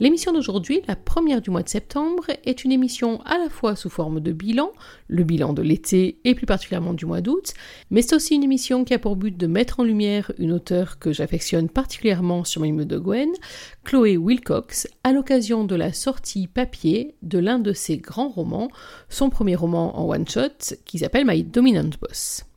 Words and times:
L'émission 0.00 0.32
d'aujourd'hui, 0.32 0.80
la 0.88 0.96
première 0.96 1.42
du 1.42 1.50
mois 1.50 1.62
de 1.62 1.68
septembre, 1.68 2.24
est 2.44 2.64
une 2.64 2.72
émission 2.72 3.20
à 3.26 3.36
la 3.36 3.50
fois 3.50 3.76
sous 3.76 3.90
forme 3.90 4.20
de 4.20 4.32
bilan, 4.32 4.72
le 5.08 5.24
bilan 5.24 5.52
de 5.52 5.60
l'été 5.60 6.20
et 6.24 6.34
plus 6.34 6.46
particulièrement 6.46 6.94
du 6.94 7.04
mois 7.04 7.20
d'août, 7.20 7.52
mais 7.90 8.00
c'est 8.00 8.16
aussi 8.16 8.34
une 8.34 8.42
émission 8.42 8.84
qui 8.84 8.94
a 8.94 8.98
pour 8.98 9.16
but 9.16 9.36
de 9.36 9.46
mettre 9.46 9.78
en 9.78 9.84
lumière 9.84 10.32
une 10.38 10.52
auteure 10.52 10.98
que 10.98 11.12
j'affectionne 11.12 11.68
particulièrement 11.68 12.44
sur 12.44 12.62
mes 12.62 12.70
de 12.72 12.98
Gwen, 12.98 13.28
Chloé 13.84 14.16
Wilcox, 14.16 14.88
à 15.04 15.12
l'occasion 15.12 15.64
de 15.64 15.74
la 15.74 15.92
sortie 15.92 16.46
papier 16.46 17.14
de 17.20 17.38
l'un 17.38 17.58
de 17.58 17.74
ses 17.74 17.98
grands 17.98 18.30
romans, 18.30 18.70
son 19.10 19.28
premier 19.28 19.54
roman 19.54 19.98
en 19.98 20.08
one-shot 20.08 20.76
qui 20.86 20.98
s'appelle 21.00 21.26
My 21.26 21.44
Dominant 21.44 21.90
Boss. 22.00 22.49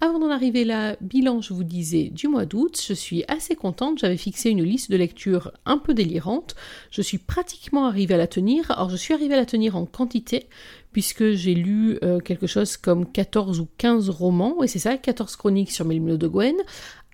Avant 0.00 0.20
d'en 0.20 0.30
arriver 0.30 0.64
là, 0.64 0.94
bilan, 1.00 1.40
je 1.40 1.52
vous 1.52 1.64
disais, 1.64 2.04
du 2.04 2.28
mois 2.28 2.46
d'août, 2.46 2.80
je 2.86 2.92
suis 2.92 3.24
assez 3.26 3.56
contente, 3.56 3.98
j'avais 3.98 4.16
fixé 4.16 4.48
une 4.48 4.62
liste 4.62 4.92
de 4.92 4.96
lecture 4.96 5.50
un 5.66 5.78
peu 5.78 5.92
délirante, 5.92 6.54
je 6.92 7.02
suis 7.02 7.18
pratiquement 7.18 7.86
arrivée 7.86 8.14
à 8.14 8.16
la 8.16 8.28
tenir, 8.28 8.70
alors 8.70 8.90
je 8.90 8.96
suis 8.96 9.12
arrivée 9.12 9.34
à 9.34 9.38
la 9.38 9.46
tenir 9.46 9.74
en 9.74 9.86
quantité, 9.86 10.46
puisque 10.92 11.32
j'ai 11.32 11.54
lu 11.54 11.98
euh, 12.02 12.20
quelque 12.20 12.46
chose 12.46 12.76
comme 12.76 13.10
14 13.10 13.60
ou 13.60 13.68
15 13.78 14.10
romans, 14.10 14.62
et 14.62 14.68
c'est 14.68 14.78
ça, 14.78 14.96
14 14.96 15.36
chroniques 15.36 15.70
sur 15.70 15.84
Mélimino 15.84 16.16
de 16.16 16.28
Gwen. 16.28 16.56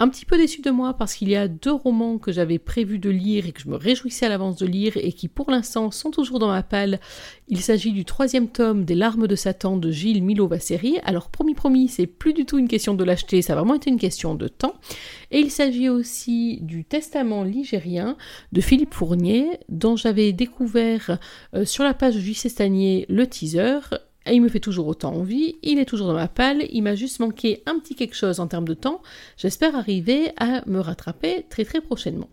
Un 0.00 0.08
petit 0.08 0.24
peu 0.24 0.36
déçu 0.36 0.60
de 0.60 0.72
moi 0.72 0.94
parce 0.94 1.14
qu'il 1.14 1.28
y 1.28 1.36
a 1.36 1.46
deux 1.46 1.72
romans 1.72 2.18
que 2.18 2.32
j'avais 2.32 2.58
prévu 2.58 2.98
de 2.98 3.10
lire 3.10 3.46
et 3.46 3.52
que 3.52 3.60
je 3.60 3.68
me 3.68 3.76
réjouissais 3.76 4.26
à 4.26 4.28
l'avance 4.28 4.56
de 4.56 4.66
lire 4.66 4.94
et 4.96 5.12
qui 5.12 5.28
pour 5.28 5.52
l'instant 5.52 5.92
sont 5.92 6.10
toujours 6.10 6.40
dans 6.40 6.48
ma 6.48 6.64
palle. 6.64 6.98
Il 7.46 7.60
s'agit 7.60 7.92
du 7.92 8.04
troisième 8.04 8.48
tome 8.48 8.84
des 8.84 8.96
Larmes 8.96 9.28
de 9.28 9.36
Satan 9.36 9.76
de 9.76 9.92
Gilles 9.92 10.24
Milo-Vasseri. 10.24 10.98
Alors 11.04 11.28
promis 11.28 11.54
promis, 11.54 11.86
c'est 11.86 12.08
plus 12.08 12.32
du 12.32 12.44
tout 12.44 12.58
une 12.58 12.66
question 12.66 12.94
de 12.94 13.04
l'acheter, 13.04 13.40
ça 13.40 13.52
a 13.52 13.56
vraiment 13.56 13.76
été 13.76 13.88
une 13.88 14.00
question 14.00 14.34
de 14.34 14.48
temps. 14.48 14.74
Et 15.30 15.38
il 15.38 15.50
s'agit 15.52 15.88
aussi 15.88 16.58
du 16.62 16.84
Testament 16.84 17.44
ligérien 17.44 18.16
de 18.50 18.60
Philippe 18.60 18.94
Fournier, 18.94 19.60
dont 19.68 19.94
j'avais 19.94 20.32
découvert 20.32 21.18
euh, 21.54 21.64
sur 21.64 21.84
la 21.84 21.94
page 21.94 22.16
de 22.16 22.20
J. 22.20 22.34
Stanier 22.34 23.06
le 23.08 23.28
teaser 23.28 23.63
et 24.26 24.34
il 24.34 24.40
me 24.40 24.48
fait 24.48 24.60
toujours 24.60 24.86
autant 24.86 25.14
envie, 25.14 25.56
il 25.62 25.78
est 25.78 25.84
toujours 25.84 26.06
dans 26.06 26.14
ma 26.14 26.28
palle, 26.28 26.64
il 26.70 26.82
m'a 26.82 26.94
juste 26.94 27.20
manqué 27.20 27.62
un 27.66 27.78
petit 27.78 27.94
quelque 27.94 28.16
chose 28.16 28.40
en 28.40 28.46
termes 28.46 28.66
de 28.66 28.74
temps. 28.74 29.02
J'espère 29.36 29.76
arriver 29.76 30.32
à 30.38 30.62
me 30.66 30.80
rattraper 30.80 31.44
très 31.50 31.64
très 31.64 31.80
prochainement. 31.80 32.28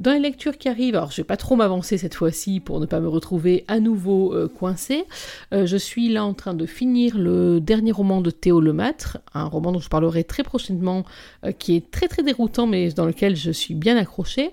Dans 0.00 0.12
les 0.12 0.18
lectures 0.18 0.56
qui 0.56 0.70
arrivent, 0.70 0.96
alors 0.96 1.10
je 1.10 1.18
vais 1.18 1.26
pas 1.26 1.36
trop 1.36 1.56
m'avancer 1.56 1.98
cette 1.98 2.14
fois-ci 2.14 2.60
pour 2.60 2.80
ne 2.80 2.86
pas 2.86 3.00
me 3.00 3.08
retrouver 3.08 3.66
à 3.68 3.80
nouveau 3.80 4.32
euh, 4.32 4.48
coincé. 4.48 5.04
Euh, 5.52 5.66
je 5.66 5.76
suis 5.76 6.08
là 6.08 6.24
en 6.24 6.32
train 6.32 6.54
de 6.54 6.64
finir 6.64 7.18
le 7.18 7.60
dernier 7.60 7.92
roman 7.92 8.22
de 8.22 8.30
Théo 8.30 8.62
Lemâtre, 8.62 9.18
un 9.34 9.44
roman 9.44 9.72
dont 9.72 9.78
je 9.78 9.90
parlerai 9.90 10.24
très 10.24 10.42
prochainement, 10.42 11.04
euh, 11.44 11.52
qui 11.52 11.76
est 11.76 11.90
très 11.90 12.08
très 12.08 12.22
déroutant 12.22 12.66
mais 12.66 12.88
dans 12.92 13.04
lequel 13.04 13.36
je 13.36 13.50
suis 13.50 13.74
bien 13.74 13.98
accrochée. 13.98 14.52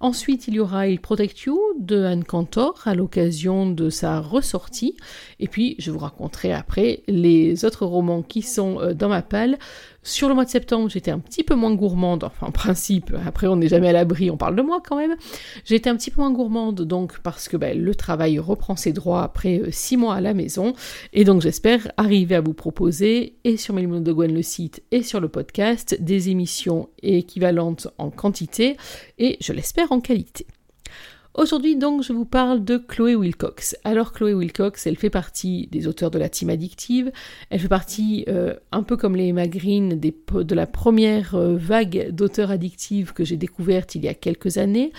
Ensuite, 0.00 0.48
il 0.48 0.54
y 0.54 0.60
aura 0.60 0.88
Il 0.88 0.98
Protect 0.98 1.42
You 1.42 1.60
de 1.78 2.02
Anne 2.02 2.24
Cantor 2.24 2.80
à 2.86 2.94
l'occasion 2.94 3.68
de 3.68 3.90
sa 3.90 4.20
ressortie. 4.20 4.96
Et 5.40 5.48
puis, 5.48 5.74
je 5.78 5.90
vous 5.90 5.98
raconterai 5.98 6.54
après 6.54 7.02
les 7.06 7.66
autres 7.66 7.84
romans 7.84 8.22
qui 8.22 8.40
sont 8.40 8.80
dans 8.94 9.10
ma 9.10 9.20
palle. 9.20 9.58
Sur 10.06 10.28
le 10.28 10.34
mois 10.34 10.44
de 10.44 10.50
septembre, 10.50 10.88
j'étais 10.88 11.10
un 11.10 11.18
petit 11.18 11.42
peu 11.42 11.56
moins 11.56 11.74
gourmande, 11.74 12.22
enfin 12.22 12.46
en 12.46 12.52
principe, 12.52 13.12
après 13.26 13.48
on 13.48 13.56
n'est 13.56 13.66
jamais 13.66 13.88
à 13.88 13.92
l'abri, 13.92 14.30
on 14.30 14.36
parle 14.36 14.54
de 14.54 14.62
moi 14.62 14.80
quand 14.80 14.96
même. 14.96 15.16
Été 15.68 15.90
un 15.90 15.96
petit 15.96 16.12
peu 16.12 16.20
moins 16.20 16.30
gourmande 16.30 16.82
donc 16.82 17.18
parce 17.18 17.48
que 17.48 17.56
ben, 17.56 17.76
le 17.76 17.92
travail 17.92 18.38
reprend 18.38 18.76
ses 18.76 18.92
droits 18.92 19.24
après 19.24 19.58
euh, 19.58 19.72
six 19.72 19.96
mois 19.96 20.14
à 20.14 20.20
la 20.20 20.32
maison, 20.32 20.74
et 21.12 21.24
donc 21.24 21.42
j'espère 21.42 21.90
arriver 21.96 22.36
à 22.36 22.40
vous 22.40 22.54
proposer, 22.54 23.34
et 23.42 23.56
sur 23.56 23.74
Mélimon 23.74 24.00
de 24.00 24.12
Gwen 24.12 24.32
le 24.32 24.42
site, 24.42 24.80
et 24.92 25.02
sur 25.02 25.18
le 25.18 25.28
podcast, 25.28 25.96
des 26.00 26.28
émissions 26.28 26.88
équivalentes 27.02 27.88
en 27.98 28.10
quantité, 28.10 28.76
et 29.18 29.36
je 29.40 29.52
l'espère 29.52 29.90
en 29.90 29.98
qualité. 29.98 30.46
Aujourd'hui 31.36 31.76
donc 31.76 32.02
je 32.02 32.14
vous 32.14 32.24
parle 32.24 32.64
de 32.64 32.78
Chloé 32.78 33.14
Wilcox. 33.14 33.76
Alors 33.84 34.12
Chloé 34.12 34.32
Wilcox, 34.32 34.86
elle 34.86 34.96
fait 34.96 35.10
partie 35.10 35.68
des 35.70 35.86
auteurs 35.86 36.10
de 36.10 36.18
la 36.18 36.30
team 36.30 36.48
addictive, 36.48 37.12
elle 37.50 37.60
fait 37.60 37.68
partie 37.68 38.24
euh, 38.26 38.54
un 38.72 38.82
peu 38.82 38.96
comme 38.96 39.14
les 39.14 39.26
Emma 39.26 39.46
Green 39.46 40.00
de 40.00 40.54
la 40.54 40.66
première 40.66 41.34
euh, 41.34 41.54
vague 41.58 42.08
d'auteurs 42.10 42.50
addictives 42.50 43.12
que 43.12 43.22
j'ai 43.22 43.36
découverte 43.36 43.94
il 43.94 44.04
y 44.06 44.08
a 44.08 44.14
quelques 44.14 44.56
années. 44.56 44.92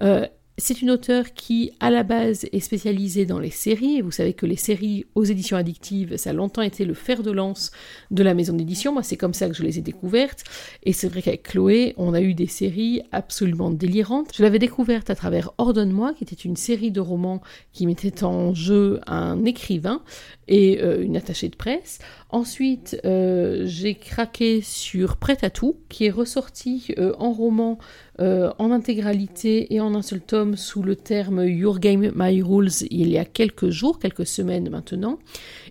Euh, 0.00 0.26
c'est 0.58 0.82
une 0.82 0.90
auteure 0.90 1.32
qui, 1.32 1.72
à 1.80 1.90
la 1.90 2.02
base, 2.02 2.46
est 2.52 2.60
spécialisée 2.60 3.24
dans 3.24 3.38
les 3.38 3.50
séries. 3.50 4.02
Vous 4.02 4.10
savez 4.10 4.34
que 4.34 4.44
les 4.44 4.56
séries 4.56 5.06
aux 5.14 5.24
éditions 5.24 5.56
addictives, 5.56 6.16
ça 6.16 6.30
a 6.30 6.32
longtemps 6.32 6.62
été 6.62 6.84
le 6.84 6.94
fer 6.94 7.22
de 7.22 7.30
lance 7.30 7.70
de 8.10 8.22
la 8.22 8.34
maison 8.34 8.52
d'édition. 8.52 8.92
Moi, 8.92 9.02
c'est 9.02 9.16
comme 9.16 9.32
ça 9.32 9.48
que 9.48 9.54
je 9.54 9.62
les 9.62 9.78
ai 9.78 9.82
découvertes. 9.82 10.44
Et 10.82 10.92
c'est 10.92 11.08
vrai 11.08 11.22
qu'avec 11.22 11.44
Chloé, 11.44 11.94
on 11.96 12.12
a 12.12 12.20
eu 12.20 12.34
des 12.34 12.46
séries 12.46 13.02
absolument 13.12 13.70
délirantes. 13.70 14.30
Je 14.36 14.42
l'avais 14.42 14.58
découverte 14.58 15.08
à 15.08 15.14
travers 15.14 15.52
Ordonne-moi, 15.58 16.12
qui 16.12 16.24
était 16.24 16.34
une 16.36 16.56
série 16.56 16.90
de 16.90 17.00
romans 17.00 17.40
qui 17.72 17.86
mettait 17.86 18.22
en 18.22 18.54
jeu 18.54 19.00
un 19.06 19.44
écrivain 19.44 20.02
et 20.48 20.82
euh, 20.82 21.02
une 21.02 21.16
attachée 21.16 21.48
de 21.48 21.56
presse. 21.56 21.98
Ensuite, 22.32 22.98
euh, 23.04 23.64
j'ai 23.66 23.94
craqué 23.94 24.62
sur 24.62 25.18
Prêt 25.18 25.36
à 25.42 25.50
tout, 25.50 25.76
qui 25.90 26.06
est 26.06 26.10
ressorti 26.10 26.86
euh, 26.98 27.12
en 27.18 27.32
roman 27.32 27.78
en 28.18 28.70
intégralité 28.70 29.74
et 29.74 29.80
en 29.80 29.96
un 29.96 30.02
seul 30.02 30.20
tome 30.20 30.56
sous 30.56 30.84
le 30.84 30.94
terme 30.94 31.44
Your 31.44 31.80
Game, 31.80 32.12
My 32.14 32.40
Rules 32.40 32.84
il 32.90 33.08
y 33.08 33.18
a 33.18 33.24
quelques 33.24 33.70
jours, 33.70 33.98
quelques 33.98 34.26
semaines 34.26 34.70
maintenant. 34.70 35.18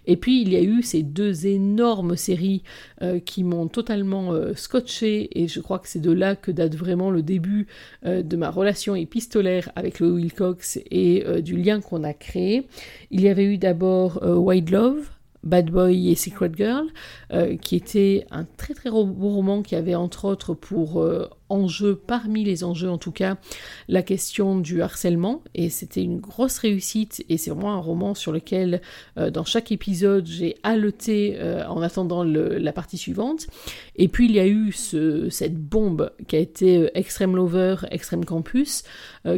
Et 0.05 0.17
puis 0.17 0.41
il 0.41 0.51
y 0.51 0.57
a 0.57 0.61
eu 0.61 0.83
ces 0.83 1.01
deux 1.01 1.47
énormes 1.47 2.17
séries 2.17 2.63
qui 3.23 3.45
m'ont 3.45 3.67
totalement 3.67 4.33
scotché 4.53 5.29
et 5.39 5.47
je 5.47 5.61
crois 5.61 5.79
que 5.79 5.88
c'est 5.88 6.01
de 6.01 6.11
là 6.11 6.35
que 6.35 6.51
date 6.51 6.75
vraiment 6.75 7.09
le 7.09 7.21
début 7.21 7.67
de 8.03 8.35
ma 8.35 8.50
relation 8.50 8.95
épistolaire 8.95 9.71
avec 9.77 10.01
le 10.01 10.11
Wilcox 10.11 10.77
et 10.89 11.23
du 11.41 11.55
lien 11.55 11.79
qu'on 11.79 12.03
a 12.03 12.13
créé. 12.13 12.67
Il 13.11 13.21
y 13.21 13.29
avait 13.29 13.45
eu 13.45 13.59
d'abord 13.59 14.19
White 14.23 14.71
Love, 14.71 15.07
Bad 15.44 15.72
Boy 15.72 16.12
et 16.12 16.16
Secret 16.16 16.52
Girl, 16.56 16.88
euh, 17.34 17.57
qui 17.57 17.75
était 17.75 18.25
un 18.31 18.46
très 18.46 18.74
très 18.74 18.90
beau 18.90 19.03
roman 19.03 19.62
qui 19.62 19.75
avait 19.75 19.96
entre 19.96 20.25
autres 20.25 20.53
pour 20.53 21.02
euh, 21.02 21.29
enjeu, 21.51 21.95
parmi 21.95 22.44
les 22.44 22.63
enjeux 22.63 22.89
en 22.89 22.97
tout 22.97 23.12
cas, 23.12 23.38
la 23.88 24.01
question 24.01 24.57
du 24.57 24.81
harcèlement. 24.81 25.44
Et 25.53 25.69
c'était 25.69 26.01
une 26.01 26.19
grosse 26.19 26.57
réussite. 26.57 27.23
Et 27.29 27.38
c'est 27.38 27.51
vraiment 27.51 27.73
un 27.73 27.79
roman 27.79 28.13
sur 28.16 28.31
lequel, 28.31 28.81
euh, 29.17 29.29
dans 29.29 29.45
chaque 29.45 29.72
épisode, 29.72 30.25
j'ai 30.25 30.56
haleté 30.63 31.35
euh, 31.38 31.66
en 31.67 31.81
attendant 31.81 32.23
la 32.23 32.73
partie 32.73 32.97
suivante. 32.97 33.47
Et 33.95 34.07
puis 34.07 34.25
il 34.25 34.31
y 34.31 34.39
a 34.39 34.47
eu 34.47 34.72
ce, 34.72 35.29
cette 35.29 35.57
bombe 35.57 36.12
qui 36.28 36.35
a 36.35 36.39
été 36.39 36.78
euh, 36.78 36.89
Extreme 36.94 37.35
Lover, 37.35 37.75
Extreme 37.91 38.25
Campus, 38.25 38.83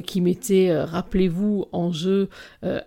qui 0.06 0.22
mettait, 0.22 0.74
rappelez-vous, 0.74 1.66
en 1.74 1.92
jeu 1.92 2.30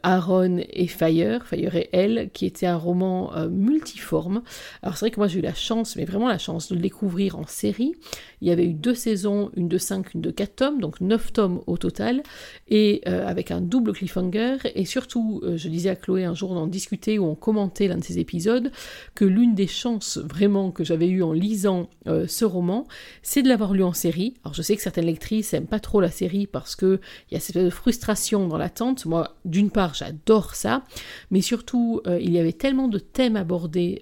Aaron 0.03 0.61
et 0.71 0.87
Fire, 0.87 1.47
Fire 1.47 1.77
et 1.77 1.91
Elle, 1.93 2.31
qui 2.33 2.47
était 2.47 2.67
un 2.67 2.77
roman 2.77 3.33
multiforme. 3.51 4.43
Alors 4.83 4.97
c'est 4.97 5.07
vrai 5.07 5.11
que 5.11 5.21
moi 5.21 5.29
j'ai 5.29 5.41
eu 5.41 5.43
la 5.43 5.55
chance, 5.55 5.97
mais 5.97 6.07
vraiment 6.07 6.29
la 6.29 6.39
chance 6.39 6.69
de 6.69 6.75
le 6.75 6.81
découvrir 6.81 7.39
en 7.39 7.47
série. 7.47 7.95
Il 8.41 8.49
y 8.49 8.51
avait 8.51 8.65
eu 8.65 8.73
deux 8.73 8.95
saisons, 8.95 9.16
une 9.25 9.69
de 9.69 9.79
5, 9.79 10.15
une 10.15 10.21
de 10.21 10.31
4 10.31 10.57
tomes, 10.57 10.81
donc 10.81 11.01
9 11.01 11.33
tomes 11.33 11.61
au 11.67 11.77
total, 11.77 12.23
et 12.69 13.03
euh, 13.07 13.27
avec 13.27 13.51
un 13.51 13.61
double 13.61 13.93
cliffhanger. 13.93 14.59
Et 14.75 14.85
surtout, 14.85 15.41
euh, 15.45 15.57
je 15.57 15.69
disais 15.69 15.91
à 15.91 15.97
Chloé 15.97 16.25
un 16.25 16.35
jour, 16.35 16.51
on 16.51 16.57
en 16.57 16.67
discutait 16.67 17.19
ou 17.19 17.25
on 17.25 17.35
commentait 17.35 17.89
l'un 17.89 17.97
de 17.97 18.05
ces 18.05 18.19
épisodes, 18.19 18.71
que 19.15 19.25
l'une 19.25 19.55
des 19.55 19.67
chances 19.67 20.19
vraiment 20.19 20.71
que 20.71 20.85
j'avais 20.85 21.09
eues 21.09 21.23
en 21.23 21.33
lisant 21.33 21.89
euh, 22.07 22.27
ce 22.27 22.45
roman, 22.45 22.87
c'est 23.23 23.43
de 23.43 23.49
l'avoir 23.49 23.73
lu 23.73 23.83
en 23.83 23.93
série. 23.93 24.35
Alors 24.45 24.55
je 24.55 24.63
sais 24.63 24.77
que 24.77 24.83
certaines 24.83 25.07
lectrices 25.07 25.53
n'aiment 25.53 25.67
pas 25.67 25.81
trop 25.81 26.01
la 26.01 26.11
série 26.11 26.47
parce 26.47 26.77
qu'il 26.77 27.01
y 27.31 27.37
a 27.37 27.41
cette 27.41 27.71
frustration 27.71 28.47
dans 28.49 28.59
l'attente. 28.59 29.07
Moi, 29.07 29.37
d'une 29.45 29.71
part, 29.71 29.95
j'adore 29.95 30.55
ça, 30.55 30.85
mais 31.31 31.41
surtout, 31.41 32.01
il 32.21 32.31
y 32.31 32.39
avait 32.39 32.53
tellement 32.53 32.89
de 32.89 32.99
thèmes 32.99 33.37
abordés 33.37 34.01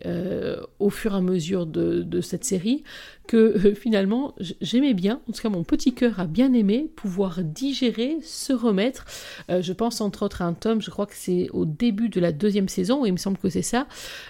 au 0.79 0.91
fur 0.91 1.15
et 1.15 1.17
à 1.17 1.21
mesure 1.21 1.67
de 1.67 2.21
cette 2.21 2.44
série 2.44 2.83
que 3.26 3.37
euh, 3.37 3.75
finalement 3.75 4.35
j'aimais 4.61 4.94
bien, 4.94 5.21
en 5.29 5.32
tout 5.32 5.41
cas 5.41 5.49
mon 5.49 5.65
petit 5.65 5.94
cœur 5.94 6.21
a 6.21 6.26
bien 6.26 6.53
aimé 6.53 6.91
pouvoir 6.94 7.43
digérer, 7.43 8.19
se 8.23 8.53
remettre. 8.53 9.05
Euh, 9.50 9.62
je 9.62 9.73
pense 9.73 10.00
entre 10.00 10.25
autres 10.25 10.43
à 10.43 10.44
un 10.44 10.53
tome, 10.53 10.82
je 10.82 10.91
crois 10.91 11.06
que 11.06 11.15
c'est 11.17 11.49
au 11.53 11.65
début 11.65 12.09
de 12.09 12.21
la 12.21 12.32
deuxième 12.32 12.69
saison, 12.69 13.05
il 13.05 13.12
me 13.12 13.17
semble 13.17 13.38
que 13.38 13.49
c'est 13.49 13.62
ça, 13.62 13.87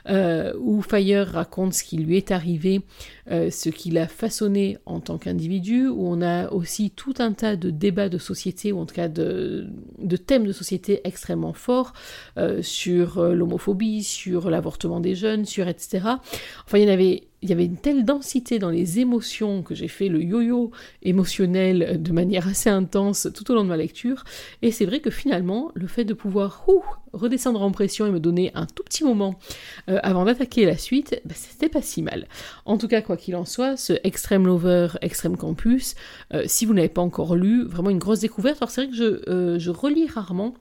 euh, 0.08 0.52
où 0.60 0.82
Fire 0.82 1.26
raconte 1.26 1.74
ce 1.74 1.82
qui 1.82 1.96
lui 1.96 2.16
est 2.16 2.30
arrivé, 2.30 2.82
ce 3.30 3.70
qu'il 3.70 3.96
a 3.96 4.06
façonné 4.06 4.76
en 4.84 5.00
tant 5.00 5.16
qu'individu, 5.16 5.88
où 5.88 6.06
on 6.06 6.20
a 6.20 6.50
aussi 6.50 6.90
tout 6.90 7.14
un 7.18 7.32
tas 7.32 7.56
de 7.56 7.70
débats 7.70 8.10
de 8.10 8.18
société, 8.18 8.70
ou 8.70 8.78
en 8.80 8.86
tout 8.86 8.94
cas 8.94 9.08
de, 9.08 9.66
de 9.98 10.16
thèmes 10.16 10.46
de 10.46 10.52
société 10.52 11.00
extrêmement 11.04 11.54
forts, 11.54 11.94
sur 12.60 13.22
l'homophobie, 13.22 14.04
sur 14.04 14.50
l'avortement 14.50 15.00
des 15.00 15.14
jeunes, 15.14 15.46
sur 15.46 15.68
etc. 15.68 16.06
Enfin 16.66 16.78
il 16.78 16.84
y 16.84 16.86
en 16.86 16.92
avait 16.92 17.22
il 17.44 17.50
y 17.50 17.52
avait 17.52 17.66
une 17.66 17.76
telle 17.76 18.06
densité 18.06 18.58
dans 18.58 18.70
les 18.70 19.00
émotions 19.00 19.62
que 19.62 19.74
j'ai 19.74 19.86
fait 19.86 20.08
le 20.08 20.22
yo-yo 20.22 20.70
émotionnel 21.02 22.02
de 22.02 22.10
manière 22.10 22.48
assez 22.48 22.70
intense 22.70 23.28
tout 23.34 23.50
au 23.50 23.54
long 23.54 23.64
de 23.64 23.68
ma 23.68 23.76
lecture. 23.76 24.24
Et 24.62 24.72
c'est 24.72 24.86
vrai 24.86 25.00
que 25.00 25.10
finalement, 25.10 25.70
le 25.74 25.86
fait 25.86 26.06
de 26.06 26.14
pouvoir 26.14 26.64
redescendre 27.12 27.60
en 27.60 27.70
pression 27.70 28.06
et 28.06 28.10
me 28.10 28.18
donner 28.18 28.50
un 28.54 28.64
tout 28.64 28.82
petit 28.82 29.04
moment 29.04 29.38
euh, 29.90 29.98
avant 30.02 30.24
d'attaquer 30.24 30.64
la 30.64 30.78
suite, 30.78 31.20
bah, 31.26 31.34
c'était 31.36 31.68
pas 31.68 31.82
si 31.82 32.00
mal. 32.00 32.28
En 32.64 32.78
tout 32.78 32.88
cas, 32.88 33.02
quoi 33.02 33.18
qu'il 33.18 33.36
en 33.36 33.44
soit, 33.44 33.76
ce 33.76 33.92
Extreme 34.04 34.46
Lover, 34.46 34.88
Extreme 35.02 35.36
Campus, 35.36 35.96
euh, 36.32 36.44
si 36.46 36.64
vous 36.64 36.72
n'avez 36.72 36.88
pas 36.88 37.02
encore 37.02 37.36
lu, 37.36 37.64
vraiment 37.66 37.90
une 37.90 37.98
grosse 37.98 38.20
découverte. 38.20 38.56
Alors 38.62 38.70
c'est 38.70 38.84
vrai 38.84 38.90
que 38.90 38.96
je, 38.96 39.30
euh, 39.30 39.58
je 39.58 39.70
relis 39.70 40.06
rarement 40.06 40.54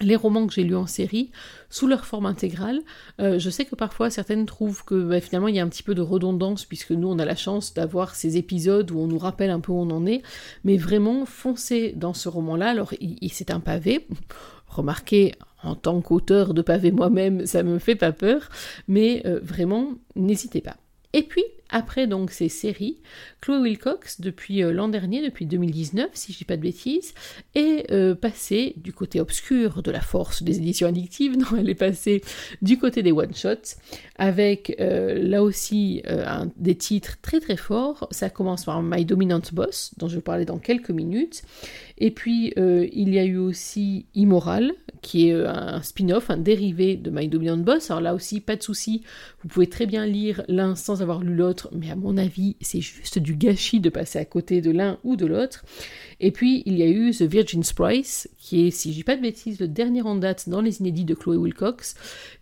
les 0.00 0.16
romans 0.16 0.46
que 0.46 0.54
j'ai 0.54 0.64
lus 0.64 0.76
en 0.76 0.86
série 0.86 1.30
sous 1.70 1.86
leur 1.86 2.04
forme 2.04 2.26
intégrale. 2.26 2.80
Euh, 3.20 3.38
je 3.38 3.50
sais 3.50 3.64
que 3.64 3.74
parfois 3.74 4.10
certaines 4.10 4.46
trouvent 4.46 4.84
que 4.84 5.02
bah, 5.02 5.20
finalement 5.20 5.48
il 5.48 5.56
y 5.56 5.60
a 5.60 5.62
un 5.62 5.68
petit 5.68 5.82
peu 5.82 5.94
de 5.94 6.02
redondance 6.02 6.64
puisque 6.64 6.90
nous 6.90 7.08
on 7.08 7.18
a 7.18 7.24
la 7.24 7.36
chance 7.36 7.74
d'avoir 7.74 8.14
ces 8.14 8.36
épisodes 8.36 8.90
où 8.90 8.98
on 8.98 9.06
nous 9.06 9.18
rappelle 9.18 9.50
un 9.50 9.60
peu 9.60 9.72
où 9.72 9.78
on 9.78 9.90
en 9.90 10.06
est, 10.06 10.22
mais 10.64 10.76
vraiment 10.76 11.24
foncez 11.26 11.92
dans 11.96 12.14
ce 12.14 12.28
roman-là. 12.28 12.70
Alors 12.70 12.92
c'est 13.30 13.50
un 13.50 13.60
pavé. 13.60 14.06
Remarquez, 14.66 15.34
en 15.62 15.74
tant 15.74 16.00
qu'auteur 16.00 16.54
de 16.54 16.62
pavé 16.62 16.90
moi-même, 16.90 17.46
ça 17.46 17.62
me 17.62 17.78
fait 17.78 17.94
pas 17.94 18.12
peur, 18.12 18.48
mais 18.88 19.22
euh, 19.26 19.38
vraiment 19.42 19.92
n'hésitez 20.16 20.60
pas. 20.60 20.76
Et 21.12 21.22
puis, 21.22 21.44
après 21.72 22.06
donc 22.06 22.30
ces 22.30 22.48
séries, 22.48 22.98
Chloé 23.40 23.58
Wilcox, 23.58 24.20
depuis 24.20 24.62
euh, 24.62 24.72
l'an 24.72 24.88
dernier, 24.88 25.22
depuis 25.22 25.46
2019, 25.46 26.10
si 26.12 26.32
je 26.32 26.38
dis 26.38 26.44
pas 26.44 26.56
de 26.56 26.62
bêtises, 26.62 27.14
est 27.54 27.90
euh, 27.90 28.14
passée 28.14 28.74
du 28.76 28.92
côté 28.92 29.20
obscur 29.20 29.82
de 29.82 29.90
la 29.90 30.02
force 30.02 30.42
des 30.42 30.58
éditions 30.58 30.86
addictives, 30.86 31.36
non, 31.38 31.58
elle 31.58 31.68
est 31.70 31.74
passée 31.74 32.22
du 32.60 32.78
côté 32.78 33.02
des 33.02 33.10
one-shots, 33.10 33.78
avec 34.16 34.76
euh, 34.78 35.20
là 35.20 35.42
aussi 35.42 36.02
des 36.56 36.74
titres 36.76 37.18
très 37.22 37.40
très 37.40 37.56
forts. 37.56 38.06
Ça 38.10 38.28
commence 38.28 38.64
par 38.64 38.82
My 38.82 39.04
Dominant 39.04 39.40
Boss, 39.52 39.92
dont 39.96 40.08
je 40.08 40.16
vais 40.16 40.22
parler 40.22 40.44
dans 40.44 40.58
quelques 40.58 40.90
minutes, 40.90 41.42
et 41.98 42.10
puis 42.10 42.52
il 42.56 43.14
y 43.14 43.18
a 43.18 43.24
eu 43.24 43.38
aussi 43.38 44.06
Immoral, 44.14 44.72
qui 45.00 45.28
est 45.28 45.32
un 45.32 45.82
spin-off, 45.82 46.30
un 46.30 46.36
dérivé 46.36 46.96
de 46.96 47.10
My 47.10 47.28
Dominant 47.28 47.56
Boss. 47.56 47.90
Alors 47.90 48.00
là 48.00 48.14
aussi, 48.14 48.40
pas 48.40 48.56
de 48.56 48.62
souci, 48.62 49.02
vous 49.42 49.48
pouvez 49.48 49.68
très 49.68 49.86
bien 49.86 50.06
lire 50.06 50.42
l'un 50.48 50.74
sans 50.74 51.02
avoir 51.02 51.20
lu 51.20 51.34
l'autre, 51.34 51.61
mais 51.72 51.90
à 51.90 51.96
mon 51.96 52.16
avis, 52.16 52.56
c'est 52.60 52.80
juste 52.80 53.18
du 53.18 53.34
gâchis 53.34 53.80
de 53.80 53.90
passer 53.90 54.18
à 54.18 54.24
côté 54.24 54.60
de 54.60 54.70
l'un 54.70 54.98
ou 55.04 55.16
de 55.16 55.26
l'autre. 55.26 55.64
Et 56.20 56.30
puis, 56.30 56.62
il 56.66 56.76
y 56.76 56.82
a 56.82 56.88
eu 56.88 57.12
The 57.12 57.22
Virgin's 57.22 57.72
Price, 57.72 58.28
qui 58.38 58.66
est, 58.66 58.70
si 58.70 58.90
je 58.90 58.96
dis 58.96 59.04
pas 59.04 59.16
de 59.16 59.22
bêtises, 59.22 59.60
le 59.60 59.68
dernier 59.68 60.02
en 60.02 60.14
date 60.14 60.48
dans 60.48 60.60
les 60.60 60.80
inédits 60.80 61.04
de 61.04 61.14
Chloé 61.14 61.36
Wilcox, 61.36 61.94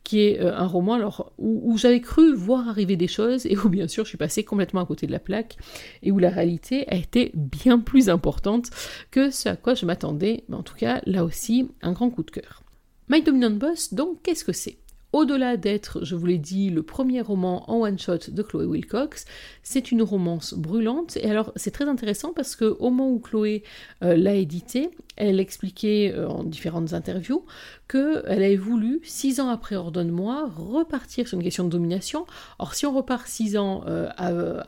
qui 0.05 0.21
est 0.21 0.41
euh, 0.41 0.57
un 0.57 0.67
roman 0.67 0.99
où, 1.39 1.77
j'avais 1.79 2.01
cru 2.01 2.35
voir 2.35 2.69
arriver 2.69 2.97
des 2.97 3.09
choses 3.09 3.47
et 3.47 3.57
où, 3.57 3.69
bien 3.69 3.89
sûr, 3.89 4.05
je 4.05 4.11
suis 4.11 4.19
passée 4.19 4.45
complètement 4.45 4.81
à 4.81 4.87
côté 4.87 5.07
de 5.07 5.13
la 5.13 5.19
plaque 5.19 5.57
et 6.03 6.11
où 6.11 6.19
la 6.19 6.31
réalité 6.31 6.87
a 6.89 6.97
été 6.97 7.33
bien 7.35 7.79
plus 7.79 8.09
importante 8.09 8.71
que 9.11 9.31
ce 9.31 9.49
à 9.49 9.57
quoi 9.57 9.75
je 9.75 9.87
m'attendais. 9.87 10.45
Mais 10.49 10.57
en 10.57 10.63
tout 10.63 10.77
cas, 10.77 11.01
là 11.07 11.25
aussi, 11.25 11.69
un 11.83 11.93
grand 11.93 12.11
coup 12.11 12.23
de 12.23 12.31
cœur. 12.31 12.63
My 13.09 13.23
Dominant 13.23 13.51
Boss, 13.51 13.93
donc, 13.93 14.23
qu'est-ce 14.23 14.45
que 14.45 14.53
c'est? 14.53 14.79
Au-delà 15.13 15.57
d'être, 15.57 16.05
je 16.05 16.15
vous 16.15 16.27
l'ai 16.27 16.39
dit, 16.39 16.71
le 16.71 16.83
premier 16.83 17.21
roman 17.21 17.69
en 17.71 17.81
one-shot 17.81 18.31
de 18.31 18.43
Chloé 18.43 18.65
Wilcox, 18.65 19.25
c'est 19.63 19.91
une 19.91 20.03
romance 20.03 20.55
brûlante. 20.55 21.17
Et 21.17 21.31
alors, 21.31 21.53
c'est 21.57 21.73
très 21.73 21.89
intéressant 21.89 22.33
parce 22.33 22.57
que 22.57 22.65
au 22.65 22.91
moment 22.91 23.11
où 23.11 23.19
Chloé 23.19 23.65
euh, 24.03 24.17
l'a 24.17 24.35
édité, 24.35 24.91
elle 25.21 25.39
expliquait 25.39 26.13
euh, 26.15 26.29
en 26.29 26.45
différentes 26.45 26.95
interviews 26.95 27.45
qu'elle 27.89 28.23
avait 28.27 28.57
voulu, 28.57 29.01
six 29.03 29.41
ans 29.41 29.49
après 29.49 29.77
Ordonne-moi, 29.77 30.49
repartir 30.57 31.27
sur 31.27 31.37
une 31.37 31.45
question 31.45 31.65
de 31.65 31.69
domination. 31.69 32.25
Or, 32.59 32.75
si 32.75 32.87
on 32.87 32.97
repart 32.97 33.27
six 33.27 33.57
ans 33.57 33.83
euh, 33.87 34.09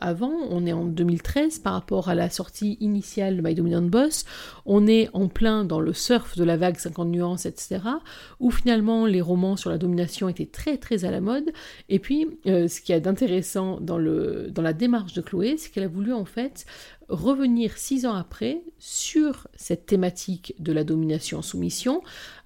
avant, 0.01 0.33
on 0.51 0.67
est 0.67 0.73
en 0.73 0.85
2013 0.85 1.61
par 1.61 1.73
rapport 1.75 2.09
à 2.09 2.15
la 2.15 2.31
sortie 2.31 2.77
initiale 2.81 3.37
de 3.37 3.43
My 3.43 3.55
Dominant 3.55 3.83
Boss, 3.83 4.25
on 4.67 4.87
est 4.87 5.09
en 5.13 5.29
plein 5.29 5.65
dans 5.65 5.81
le 5.81 5.93
surf 5.93 6.37
de 6.37 6.45
la 6.45 6.57
vague 6.57 6.79
50 6.79 7.09
nuances, 7.09 7.47
etc., 7.47 7.81
où 8.41 8.51
finalement 8.51 9.07
les 9.07 9.21
romans 9.21 9.57
sur 9.57 9.71
la 9.71 9.79
domination 9.79 10.29
étaient 10.29 10.47
très 10.47 10.77
très 10.77 11.05
à 11.05 11.11
la 11.11 11.21
mode. 11.21 11.53
Et 11.89 11.99
puis, 11.99 12.27
euh, 12.47 12.69
ce 12.69 12.81
qu'il 12.81 12.93
y 12.93 12.97
a 12.97 13.01
d'intéressant 13.01 13.79
dans, 13.81 13.99
dans 13.99 14.63
la 14.63 14.73
démarche 14.73 15.13
de 15.13 15.21
Chloé, 15.21 15.57
c'est 15.57 15.71
qu'elle 15.71 15.85
a 15.85 15.89
voulu 15.89 16.13
en 16.13 16.25
fait 16.25 16.67
revenir 17.09 17.77
six 17.77 18.07
ans 18.07 18.15
après 18.15 18.63
sur 18.79 19.49
cette 19.55 19.87
thématique 19.87 20.55
de 20.59 20.73
la 20.73 20.85
domination-soumission, 20.85 22.03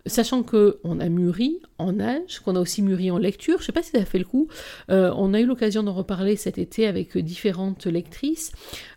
sachant 0.06 0.42
que 0.42 0.78
on 0.84 1.00
a 1.00 1.08
mûri 1.08 1.60
en 1.78 2.00
âge, 2.00 2.40
qu'on 2.40 2.56
a 2.56 2.60
aussi 2.60 2.82
mûri 2.82 3.10
en 3.10 3.18
lecture. 3.18 3.58
Je 3.58 3.62
ne 3.62 3.66
sais 3.66 3.72
pas 3.72 3.82
si 3.82 3.90
ça 3.90 3.98
a 3.98 4.04
fait 4.04 4.18
le 4.18 4.24
coup. 4.24 4.48
Euh, 4.90 5.12
on 5.16 5.34
a 5.34 5.40
eu 5.40 5.46
l'occasion 5.46 5.82
d'en 5.82 5.92
reparler 5.92 6.36
cet 6.36 6.58
été 6.58 6.86
avec 6.86 7.18
différentes 7.18 7.86
lectrices 7.86 8.52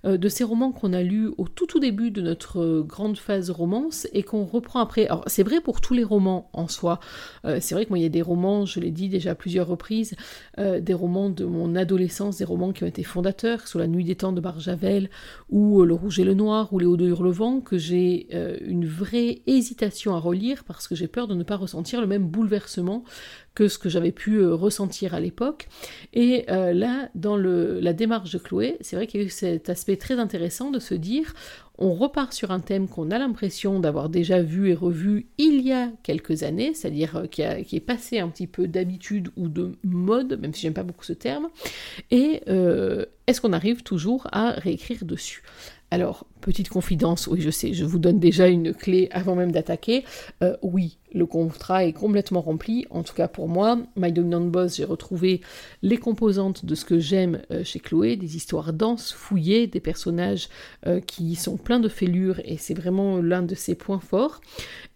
euh, 0.06 0.18
de 0.18 0.30
ces 0.30 0.44
romans 0.44 0.72
qu'on 0.72 0.94
a 0.94 1.02
lus 1.02 1.30
au 1.38 1.48
tout 1.48 1.66
tout 1.66 1.80
début 1.80 2.12
de 2.12 2.22
notre 2.22 2.82
grande 2.82 3.18
phase 3.18 3.50
romance 3.50 4.08
et 4.14 4.24
qu'on 4.24 4.46
reprend 4.46 4.80
après. 4.80 5.08
Alors 5.08 5.24
c'est 5.28 5.44
vrai 5.44 5.62
pour 5.62 5.82
tous 5.82 5.94
les 5.94 6.04
romans 6.04 6.50
en 6.54 6.68
soi. 6.68 7.00
Euh, 7.46 7.58
c'est 7.60 7.76
vrai 7.76 7.86
que 7.86 7.90
moi 7.90 8.00
il 8.00 8.04
y 8.04 8.06
a 8.06 8.10
des 8.10 8.22
romans, 8.22 8.66
je 8.66 8.80
l'ai 8.80 8.92
dit 8.92 9.10
déjà 9.10 9.32
à 9.32 9.36
plusieurs 9.36 9.68
reprises, 9.68 10.16
des 10.58 10.94
romans 10.94 11.30
de 11.30 11.46
mon 11.46 11.76
adolescence, 11.76 12.38
des 12.38 12.46
romans 12.46 12.74
qui 12.74 12.84
ont 12.84 12.88
été 12.88 13.04
fondateurs, 13.04 13.68
sur 13.68 13.80
la 13.80 13.88
nuit 13.88 14.04
des 14.04 14.16
temps 14.16 14.34
de 14.34 14.42
Barjavel 14.42 15.10
Le 15.60 15.94
Rouge 15.94 16.20
et 16.20 16.24
le 16.24 16.34
Noir 16.34 16.74
ou 16.74 16.80
Les 16.80 16.86
Hauts 16.86 16.98
de 16.98 17.08
Hurlevent, 17.08 17.62
que 17.62 17.78
j'ai 17.78 18.28
une 18.66 18.86
vraie 18.86 19.42
hésitation 19.48 20.16
à 20.16 20.20
relire 20.20 20.64
parce 20.64 20.88
que 20.88 20.96
j'ai 20.96 21.08
peur 21.08 21.28
de 21.28 21.36
ne 21.36 21.44
pas 21.44 21.56
ressentir 21.56 22.02
le 22.02 22.08
même 22.08 22.28
bouleversement 22.28 23.04
que 23.56 23.68
ce 23.68 23.78
que 23.78 23.90
j'avais 23.90 24.12
pu 24.12 24.38
euh, 24.38 24.54
ressentir 24.54 25.14
à 25.14 25.20
l'époque. 25.20 25.68
Et 26.14 26.46
euh, 26.50 26.74
là, 26.74 27.10
dans 27.16 27.36
le, 27.36 27.80
la 27.80 27.94
démarche 27.94 28.32
de 28.32 28.38
Chloé, 28.38 28.78
c'est 28.82 28.96
vrai 28.96 29.08
qu'il 29.08 29.22
y 29.22 29.24
a 29.24 29.28
eu 29.28 29.30
cet 29.30 29.70
aspect 29.70 29.98
très 29.98 30.20
intéressant 30.20 30.72
de 30.72 30.80
se 30.80 30.94
dire, 30.94 31.34
on 31.78 31.94
repart 31.94 32.34
sur 32.34 32.52
un 32.52 32.60
thème 32.60 32.88
qu'on 32.88 33.12
a 33.12 33.18
l'impression 33.18 33.80
d'avoir 33.80 34.10
déjà 34.10 34.42
vu 34.42 34.70
et 34.70 34.74
revu 34.74 35.28
il 35.38 35.62
y 35.62 35.72
a 35.72 35.90
quelques 36.04 36.44
années, 36.44 36.74
c'est-à-dire 36.74 37.16
euh, 37.18 37.26
qui, 37.26 37.42
est 37.42 37.86
passé 37.86 38.20
un 38.20 38.30
petit 38.30 38.48
peu 38.48 38.68
d'habitude 38.68 39.30
ou 39.36 39.50
de 39.50 39.78
mode, 39.84 40.40
même 40.40 40.54
si 40.54 40.62
j'aime 40.62 40.74
pas 40.74 40.84
beaucoup 40.84 41.06
ce 41.06 41.14
terme, 41.14 41.50
et 42.12 42.42
est-ce 43.28 43.42
qu'on 43.42 43.54
arrive 43.54 43.84
toujours 43.84 44.28
à 44.32 44.52
réécrire 44.52 45.06
dessus? 45.06 45.44
Alors, 45.92 46.26
petite 46.42 46.70
confidence, 46.70 47.28
oui 47.28 47.42
je 47.42 47.50
sais, 47.50 47.74
je 47.74 47.84
vous 47.84 48.00
donne 48.00 48.20
déjà 48.20 48.48
une 48.48 48.74
clé 48.74 49.08
avant 49.12 49.36
même 49.36 49.52
d'attaquer. 49.52 50.04
oui, 50.62 50.98
le 51.14 51.26
contrat 51.26 51.86
est 51.86 51.94
complètement 51.94 52.42
rempli, 52.42 52.86
en 52.90 53.04
tout 53.04 53.14
cas 53.14 53.28
pour 53.28 53.48
moi. 53.48 53.80
My 53.96 54.12
Dominant 54.12 54.42
Boss, 54.42 54.78
j'ai 54.78 54.86
retrouvé 54.86 55.42
les 55.82 55.98
composantes 55.98 56.66
de 56.66 56.76
ce 56.76 56.86
que 56.86 57.00
j'aime 57.00 57.42
euh, 57.52 57.64
chez 57.64 57.80
Chloé, 57.80 58.16
des 58.16 58.36
histoires 58.36 58.74
denses, 58.74 59.12
fouillées, 59.12 59.68
des 59.68 59.80
personnages 59.80 60.50
euh, 60.86 61.00
qui 61.00 61.36
sont 61.36 61.58
pleins 61.58 61.80
de 61.80 61.90
fêlures 61.90 62.40
et 62.46 62.58
c'est 62.58 62.74
vraiment 62.74 63.18
l'un 63.18 63.42
de 63.42 63.56
ses 63.56 63.76
points 63.76 64.00
forts. 64.00 64.42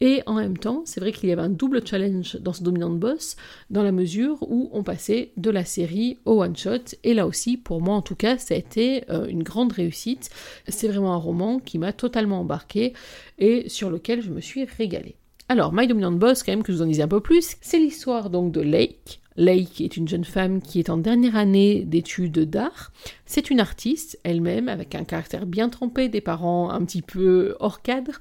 Et 0.01 0.21
en 0.25 0.35
même 0.35 0.57
temps, 0.57 0.83
c'est 0.85 0.99
vrai 0.99 1.11
qu'il 1.11 1.29
y 1.29 1.31
avait 1.31 1.41
un 1.41 1.49
double 1.49 1.85
challenge 1.85 2.37
dans 2.41 2.53
ce 2.53 2.63
Dominant 2.63 2.91
Boss, 2.91 3.35
dans 3.69 3.83
la 3.83 3.91
mesure 3.91 4.37
où 4.43 4.69
on 4.73 4.83
passait 4.83 5.31
de 5.37 5.49
la 5.49 5.65
série 5.65 6.19
au 6.25 6.43
one-shot. 6.43 6.95
Et 7.03 7.13
là 7.13 7.25
aussi, 7.27 7.57
pour 7.57 7.81
moi 7.81 7.95
en 7.95 8.01
tout 8.01 8.15
cas, 8.15 8.37
ça 8.37 8.53
a 8.53 8.57
été 8.57 9.03
euh, 9.09 9.25
une 9.25 9.43
grande 9.43 9.71
réussite. 9.71 10.29
C'est 10.67 10.87
vraiment 10.87 11.13
un 11.13 11.17
roman 11.17 11.59
qui 11.59 11.79
m'a 11.79 11.93
totalement 11.93 12.41
embarqué 12.41 12.93
et 13.39 13.67
sur 13.69 13.89
lequel 13.89 14.21
je 14.21 14.29
me 14.29 14.41
suis 14.41 14.65
régalée. 14.65 15.15
Alors, 15.49 15.73
My 15.73 15.87
Dominant 15.87 16.11
Boss, 16.11 16.41
quand 16.41 16.51
même, 16.51 16.63
que 16.63 16.71
je 16.71 16.77
vous 16.77 16.83
en 16.83 16.87
dise 16.87 17.01
un 17.01 17.07
peu 17.07 17.19
plus, 17.19 17.57
c'est 17.61 17.77
l'histoire 17.77 18.29
donc 18.29 18.51
de 18.51 18.61
Lake. 18.61 19.19
Lake 19.35 19.81
est 19.81 19.97
une 19.97 20.07
jeune 20.07 20.25
femme 20.25 20.61
qui 20.61 20.79
est 20.79 20.89
en 20.89 20.97
dernière 20.97 21.35
année 21.35 21.83
d'études 21.83 22.39
d'art. 22.49 22.91
C'est 23.25 23.49
une 23.49 23.59
artiste 23.59 24.19
elle-même, 24.23 24.69
avec 24.69 24.93
un 24.95 25.03
caractère 25.03 25.45
bien 25.45 25.69
trempé, 25.69 26.07
des 26.07 26.21
parents 26.21 26.69
un 26.69 26.85
petit 26.85 27.01
peu 27.01 27.55
hors 27.59 27.81
cadre. 27.81 28.13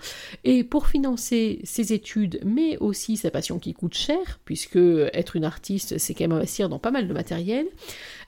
Et 0.45 0.65
pour 0.65 0.87
financer 0.87 1.61
ses 1.65 1.93
études, 1.93 2.41
mais 2.45 2.79
aussi 2.79 3.17
sa 3.17 3.31
passion 3.31 3.59
qui 3.59 3.75
coûte 3.75 3.95
cher, 3.95 4.41
puisque 4.45 4.77
être 4.77 5.37
une 5.37 5.45
artiste, 5.45 5.99
c'est 5.99 6.15
quand 6.15 6.25
même 6.25 6.33
investir 6.33 6.69
dans 6.69 6.79
pas 6.79 6.91
mal 6.91 7.07
de 7.07 7.13
matériel, 7.13 7.67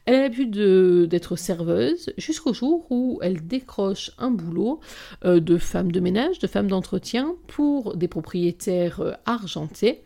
elle 0.06 0.16
a 0.16 0.20
l'habitude 0.20 0.58
d'être 1.08 1.36
serveuse 1.36 2.12
jusqu'au 2.18 2.52
jour 2.52 2.86
où 2.90 3.18
elle 3.22 3.46
décroche 3.46 4.10
un 4.18 4.30
boulot 4.30 4.80
euh, 5.24 5.40
de 5.40 5.56
femme 5.56 5.92
de 5.92 6.00
ménage, 6.00 6.38
de 6.38 6.46
femme 6.46 6.68
d'entretien 6.68 7.36
pour 7.46 7.96
des 7.96 8.08
propriétaires 8.08 9.00
euh, 9.00 9.12
argentés. 9.24 10.02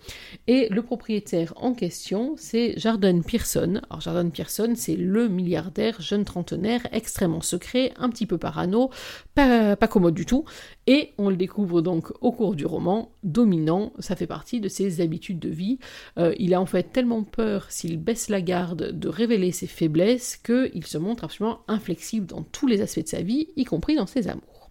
Et 0.47 0.69
le 0.71 0.83
propriétaire 0.83 1.53
en 1.57 1.75
question, 1.75 2.35
c'est 2.37 2.79
Jordan 2.79 3.25
Pearson. 3.25 3.81
Alors 3.91 4.01
Jordan 4.01 4.31
Pearson, 4.31 4.75
c'est 4.77 4.95
le 4.95 5.29
milliardaire 5.29 6.01
jeune 6.01 6.25
trentenaire 6.25 6.87
extrêmement 6.93 7.41
secret, 7.41 7.93
un 7.97 8.09
petit 8.09 8.27
peu 8.27 8.39
parano, 8.39 8.91
pas, 9.35 9.77
commode 9.89 10.15
du 10.15 10.27
tout. 10.27 10.45
Et 10.87 11.13
on 11.19 11.29
le 11.29 11.37
découvre 11.37 11.83
donc 11.83 12.13
au 12.21 12.31
cours 12.31 12.55
du 12.55 12.67
roman, 12.67 13.11
dominant, 13.25 13.93
ça 13.99 14.15
fait 14.17 14.27
partie 14.27 14.61
de 14.61 14.69
ses 14.69 15.01
habitudes 15.01 15.41
de 15.41 15.49
vie. 15.49 15.79
Euh, 16.19 16.35
il 16.39 16.55
a 16.55 16.61
en 16.61 16.67
fait 16.67 16.93
tellement 16.93 17.25
peur, 17.25 17.67
s'il 17.69 17.99
baisse 17.99 18.29
la 18.29 18.41
garde, 18.41 18.93
de 18.93 19.09
révéler 19.09 19.51
ses 19.51 19.67
faiblesses, 19.89 20.37
qu'il 20.37 20.87
se 20.87 20.99
montre 20.99 21.25
absolument 21.25 21.61
inflexible 21.67 22.27
dans 22.27 22.43
tous 22.43 22.67
les 22.67 22.83
aspects 22.83 23.03
de 23.03 23.09
sa 23.09 23.23
vie, 23.23 23.49
y 23.57 23.65
compris 23.65 23.97
dans 23.97 24.07
ses 24.07 24.29
amours. 24.29 24.71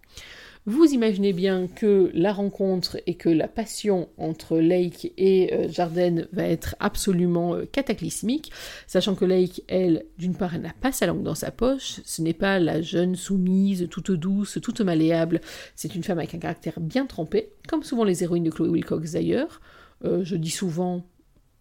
Vous 0.66 0.84
imaginez 0.84 1.32
bien 1.32 1.66
que 1.66 2.10
la 2.12 2.32
rencontre 2.32 2.98
et 3.06 3.14
que 3.14 3.30
la 3.30 3.48
passion 3.48 4.10
entre 4.18 4.58
Lake 4.58 5.14
et 5.16 5.54
euh, 5.54 5.68
Jarden 5.70 6.28
va 6.32 6.42
être 6.42 6.76
absolument 6.78 7.54
euh, 7.54 7.64
cataclysmique, 7.64 8.52
sachant 8.86 9.14
que 9.14 9.24
Lake, 9.24 9.62
elle, 9.68 10.04
d'une 10.18 10.34
part, 10.34 10.54
elle 10.54 10.60
n'a 10.60 10.74
pas 10.78 10.92
sa 10.92 11.06
langue 11.06 11.22
dans 11.22 11.34
sa 11.34 11.50
poche, 11.50 12.00
ce 12.04 12.20
n'est 12.20 12.34
pas 12.34 12.58
la 12.58 12.82
jeune 12.82 13.16
soumise, 13.16 13.88
toute 13.90 14.10
douce, 14.10 14.58
toute 14.62 14.82
malléable, 14.82 15.40
c'est 15.74 15.94
une 15.94 16.04
femme 16.04 16.18
avec 16.18 16.34
un 16.34 16.38
caractère 16.38 16.80
bien 16.80 17.06
trempé, 17.06 17.48
comme 17.66 17.82
souvent 17.82 18.04
les 18.04 18.22
héroïnes 18.22 18.44
de 18.44 18.50
Chloé 18.50 18.68
Wilcox 18.68 19.12
d'ailleurs. 19.12 19.62
Euh, 20.04 20.22
je 20.22 20.36
dis 20.36 20.50
souvent 20.50 21.06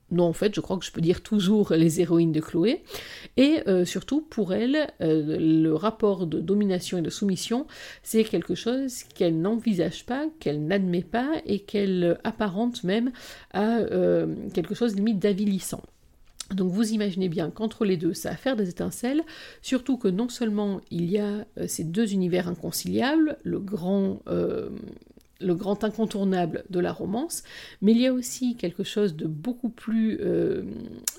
non, 0.09 0.23
en 0.23 0.33
fait, 0.33 0.55
je 0.55 0.61
crois 0.61 0.77
que 0.77 0.85
je 0.85 0.91
peux 0.91 1.01
dire 1.01 1.21
toujours 1.21 1.73
les 1.73 1.99
héroïnes 1.99 2.31
de 2.31 2.39
Chloé. 2.39 2.83
Et 3.35 3.59
euh, 3.67 3.83
surtout, 3.83 4.21
pour 4.21 4.53
elle, 4.53 4.87
euh, 5.01 5.37
le 5.37 5.73
rapport 5.73 6.27
de 6.27 6.39
domination 6.39 6.97
et 6.97 7.01
de 7.01 7.09
soumission, 7.09 7.67
c'est 8.03 8.23
quelque 8.23 8.55
chose 8.55 9.03
qu'elle 9.15 9.41
n'envisage 9.41 10.05
pas, 10.05 10.27
qu'elle 10.39 10.65
n'admet 10.65 11.01
pas 11.01 11.29
et 11.45 11.59
qu'elle 11.59 12.19
apparente 12.23 12.85
même 12.85 13.11
à 13.51 13.79
euh, 13.79 14.33
quelque 14.53 14.75
chose 14.75 14.95
limite 14.95 15.19
d'avilissant. 15.19 15.83
Donc 16.51 16.71
vous 16.71 16.93
imaginez 16.93 17.27
bien 17.27 17.49
qu'entre 17.49 17.83
les 17.83 17.97
deux, 17.97 18.13
ça 18.13 18.29
va 18.29 18.37
faire 18.37 18.55
des 18.55 18.69
étincelles, 18.69 19.21
surtout 19.61 19.97
que 19.97 20.07
non 20.07 20.29
seulement 20.29 20.79
il 20.91 21.11
y 21.11 21.17
a 21.17 21.45
ces 21.67 21.83
deux 21.83 22.13
univers 22.13 22.47
inconciliables, 22.47 23.37
le 23.43 23.59
grand 23.59 24.21
le 25.39 25.55
grand 25.55 25.83
incontournable 25.83 26.63
de 26.69 26.79
la 26.79 26.91
romance, 26.91 27.43
mais 27.81 27.91
il 27.91 28.01
y 28.01 28.07
a 28.07 28.13
aussi 28.13 28.55
quelque 28.55 28.83
chose 28.83 29.15
de 29.15 29.27
beaucoup 29.27 29.69
plus 29.69 30.19
euh, 30.21 30.63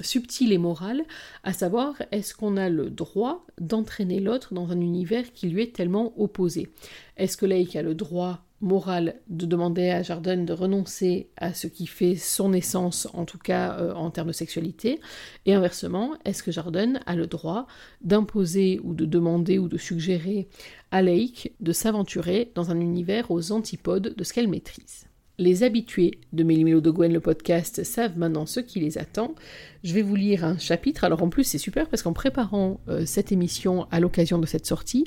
subtil 0.00 0.52
et 0.52 0.58
moral, 0.58 1.04
à 1.44 1.52
savoir 1.52 1.94
est-ce 2.10 2.34
qu'on 2.34 2.56
a 2.56 2.68
le 2.68 2.90
droit 2.90 3.46
d'entraîner 3.60 4.20
l'autre 4.20 4.54
dans 4.54 4.70
un 4.70 4.80
univers 4.80 5.32
qui 5.32 5.48
lui 5.48 5.62
est 5.62 5.74
tellement 5.74 6.12
opposé? 6.20 6.68
Est-ce 7.16 7.36
que 7.36 7.46
Lake 7.46 7.76
a 7.76 7.82
le 7.82 7.94
droit 7.94 8.42
morale 8.60 9.16
de 9.28 9.46
demander 9.46 9.90
à 9.90 10.02
Jardin 10.02 10.36
de 10.36 10.52
renoncer 10.52 11.30
à 11.36 11.54
ce 11.54 11.66
qui 11.66 11.86
fait 11.86 12.16
son 12.16 12.52
essence, 12.52 13.08
en 13.12 13.24
tout 13.24 13.38
cas 13.38 13.78
euh, 13.78 13.94
en 13.94 14.10
termes 14.10 14.28
de 14.28 14.32
sexualité, 14.32 15.00
et 15.46 15.54
inversement, 15.54 16.14
est-ce 16.24 16.42
que 16.42 16.50
Jardin 16.50 16.94
a 17.06 17.14
le 17.14 17.26
droit 17.26 17.66
d'imposer 18.02 18.80
ou 18.82 18.94
de 18.94 19.04
demander 19.04 19.58
ou 19.58 19.68
de 19.68 19.78
suggérer 19.78 20.48
à 20.90 21.02
Lake 21.02 21.52
de 21.60 21.72
s'aventurer 21.72 22.50
dans 22.54 22.70
un 22.70 22.80
univers 22.80 23.30
aux 23.30 23.52
antipodes 23.52 24.14
de 24.16 24.24
ce 24.24 24.32
qu'elle 24.32 24.48
maîtrise? 24.48 25.08
Les 25.40 25.62
habitués 25.62 26.18
de 26.32 26.42
Mélimelo 26.42 26.80
de 26.80 26.90
Gwen, 26.90 27.12
le 27.12 27.20
podcast, 27.20 27.84
savent 27.84 28.18
maintenant 28.18 28.44
ce 28.44 28.58
qui 28.58 28.80
les 28.80 28.98
attend. 28.98 29.36
Je 29.84 29.94
vais 29.94 30.02
vous 30.02 30.16
lire 30.16 30.44
un 30.44 30.58
chapitre. 30.58 31.04
Alors 31.04 31.22
en 31.22 31.28
plus, 31.28 31.44
c'est 31.44 31.58
super 31.58 31.88
parce 31.88 32.02
qu'en 32.02 32.12
préparant 32.12 32.80
euh, 32.88 33.06
cette 33.06 33.30
émission 33.30 33.86
à 33.92 34.00
l'occasion 34.00 34.38
de 34.38 34.46
cette 34.46 34.66
sortie, 34.66 35.04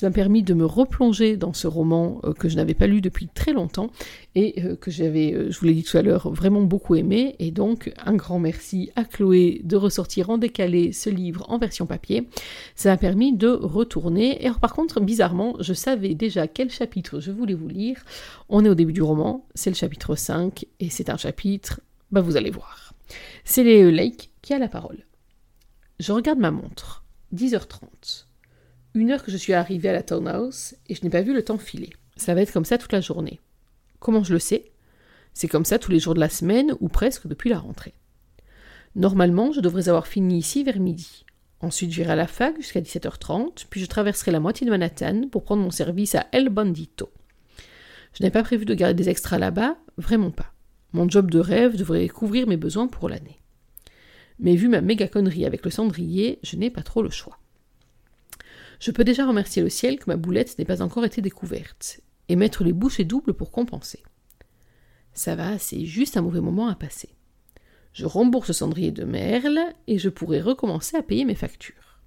ça 0.00 0.08
m'a 0.08 0.14
permis 0.14 0.42
de 0.42 0.54
me 0.54 0.64
replonger 0.64 1.36
dans 1.36 1.52
ce 1.52 1.66
roman 1.66 2.22
euh, 2.24 2.32
que 2.32 2.48
je 2.48 2.56
n'avais 2.56 2.72
pas 2.72 2.86
lu 2.86 3.02
depuis 3.02 3.28
très 3.28 3.52
longtemps 3.52 3.90
et 4.34 4.64
euh, 4.64 4.74
que 4.74 4.90
j'avais, 4.90 5.34
euh, 5.34 5.50
je 5.50 5.60
vous 5.60 5.66
l'ai 5.66 5.74
dit 5.74 5.82
tout 5.82 5.98
à 5.98 6.00
l'heure, 6.00 6.30
vraiment 6.30 6.62
beaucoup 6.62 6.94
aimé. 6.94 7.36
Et 7.38 7.50
donc, 7.50 7.92
un 8.06 8.14
grand 8.14 8.38
merci 8.38 8.90
à 8.96 9.04
Chloé 9.04 9.60
de 9.62 9.76
ressortir 9.76 10.30
en 10.30 10.38
décalé 10.38 10.92
ce 10.92 11.10
livre 11.10 11.44
en 11.50 11.58
version 11.58 11.84
papier. 11.84 12.26
Ça 12.76 12.88
m'a 12.88 12.96
permis 12.96 13.34
de 13.36 13.48
retourner. 13.48 14.42
Et 14.42 14.50
par 14.58 14.72
contre, 14.72 15.02
bizarrement, 15.02 15.56
je 15.60 15.74
savais 15.74 16.14
déjà 16.14 16.48
quel 16.48 16.70
chapitre 16.70 17.20
je 17.20 17.30
voulais 17.30 17.52
vous 17.52 17.68
lire. 17.68 18.02
On 18.48 18.64
est 18.64 18.70
au 18.70 18.74
début 18.74 18.94
du 18.94 19.02
roman, 19.02 19.46
c'est 19.54 19.68
le 19.68 19.76
chapitre 19.76 20.14
5, 20.14 20.64
et 20.80 20.88
c'est 20.88 21.10
un 21.10 21.18
chapitre, 21.18 21.82
bah 22.10 22.22
vous 22.22 22.38
allez 22.38 22.50
voir. 22.50 22.94
C'est 23.44 23.64
Lake 23.90 24.30
qui 24.40 24.54
a 24.54 24.58
la 24.58 24.68
parole. 24.68 25.04
Je 25.98 26.12
regarde 26.12 26.38
ma 26.38 26.50
montre. 26.50 27.04
10h30 27.34 28.29
une 28.94 29.10
heure 29.10 29.24
que 29.24 29.30
je 29.30 29.36
suis 29.36 29.52
arrivée 29.52 29.88
à 29.88 29.92
la 29.92 30.02
townhouse 30.02 30.74
et 30.88 30.94
je 30.94 31.02
n'ai 31.02 31.10
pas 31.10 31.22
vu 31.22 31.32
le 31.32 31.44
temps 31.44 31.58
filer. 31.58 31.90
Ça 32.16 32.34
va 32.34 32.42
être 32.42 32.52
comme 32.52 32.64
ça 32.64 32.78
toute 32.78 32.92
la 32.92 33.00
journée. 33.00 33.40
Comment 33.98 34.24
je 34.24 34.32
le 34.32 34.38
sais? 34.38 34.72
C'est 35.32 35.48
comme 35.48 35.64
ça 35.64 35.78
tous 35.78 35.92
les 35.92 36.00
jours 36.00 36.14
de 36.14 36.20
la 36.20 36.28
semaine 36.28 36.74
ou 36.80 36.88
presque 36.88 37.26
depuis 37.26 37.50
la 37.50 37.58
rentrée. 37.58 37.94
Normalement, 38.96 39.52
je 39.52 39.60
devrais 39.60 39.88
avoir 39.88 40.06
fini 40.06 40.38
ici 40.38 40.64
vers 40.64 40.80
midi. 40.80 41.24
Ensuite, 41.60 41.92
j'irai 41.92 42.12
à 42.12 42.16
la 42.16 42.26
fac 42.26 42.56
jusqu'à 42.56 42.80
17h30, 42.80 43.66
puis 43.70 43.80
je 43.80 43.86
traverserai 43.86 44.32
la 44.32 44.40
moitié 44.40 44.64
de 44.64 44.70
Manhattan 44.70 45.28
pour 45.30 45.44
prendre 45.44 45.62
mon 45.62 45.70
service 45.70 46.14
à 46.14 46.26
El 46.32 46.48
Bandito. 46.48 47.12
Je 48.14 48.24
n'ai 48.24 48.30
pas 48.30 48.42
prévu 48.42 48.64
de 48.64 48.74
garder 48.74 48.94
des 48.94 49.08
extras 49.08 49.38
là-bas, 49.38 49.76
vraiment 49.96 50.30
pas. 50.30 50.52
Mon 50.92 51.08
job 51.08 51.30
de 51.30 51.38
rêve 51.38 51.76
devrait 51.76 52.08
couvrir 52.08 52.48
mes 52.48 52.56
besoins 52.56 52.88
pour 52.88 53.08
l'année. 53.08 53.40
Mais 54.40 54.56
vu 54.56 54.68
ma 54.68 54.80
méga 54.80 55.06
connerie 55.06 55.44
avec 55.44 55.64
le 55.64 55.70
cendrier, 55.70 56.40
je 56.42 56.56
n'ai 56.56 56.70
pas 56.70 56.82
trop 56.82 57.02
le 57.02 57.10
choix. 57.10 57.39
Je 58.80 58.90
peux 58.90 59.04
déjà 59.04 59.26
remercier 59.26 59.62
le 59.62 59.68
ciel 59.68 59.98
que 59.98 60.08
ma 60.08 60.16
boulette 60.16 60.58
n'ait 60.58 60.64
pas 60.64 60.80
encore 60.80 61.04
été 61.04 61.20
découverte, 61.20 62.00
et 62.28 62.36
mettre 62.36 62.64
les 62.64 62.72
bouchées 62.72 63.04
doubles 63.04 63.34
pour 63.34 63.50
compenser. 63.50 64.02
Ça 65.12 65.36
va, 65.36 65.58
c'est 65.58 65.84
juste 65.84 66.16
un 66.16 66.22
mauvais 66.22 66.40
moment 66.40 66.68
à 66.68 66.74
passer. 66.74 67.10
Je 67.92 68.06
rembourse 68.06 68.52
cendrier 68.52 68.90
de 68.90 69.04
Merle, 69.04 69.60
et 69.86 69.98
je 69.98 70.08
pourrai 70.08 70.40
recommencer 70.40 70.96
à 70.96 71.02
payer 71.02 71.26
mes 71.26 71.34
factures. 71.34 72.00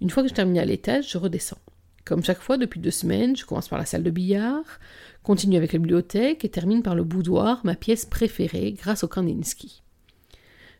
Une 0.00 0.10
fois 0.10 0.22
que 0.22 0.28
je 0.28 0.34
termine 0.34 0.58
à 0.58 0.64
l'étage, 0.64 1.10
je 1.10 1.18
redescends. 1.18 1.58
Comme 2.04 2.22
chaque 2.22 2.40
fois 2.40 2.56
depuis 2.56 2.78
deux 2.78 2.92
semaines, 2.92 3.34
je 3.34 3.44
commence 3.44 3.68
par 3.68 3.78
la 3.78 3.86
salle 3.86 4.04
de 4.04 4.10
billard, 4.10 4.78
continue 5.24 5.56
avec 5.56 5.72
la 5.72 5.80
bibliothèque 5.80 6.44
et 6.44 6.50
termine 6.50 6.84
par 6.84 6.94
le 6.94 7.02
boudoir, 7.02 7.62
ma 7.64 7.74
pièce 7.74 8.04
préférée 8.04 8.72
grâce 8.74 9.02
au 9.02 9.08
Kandinsky 9.08 9.83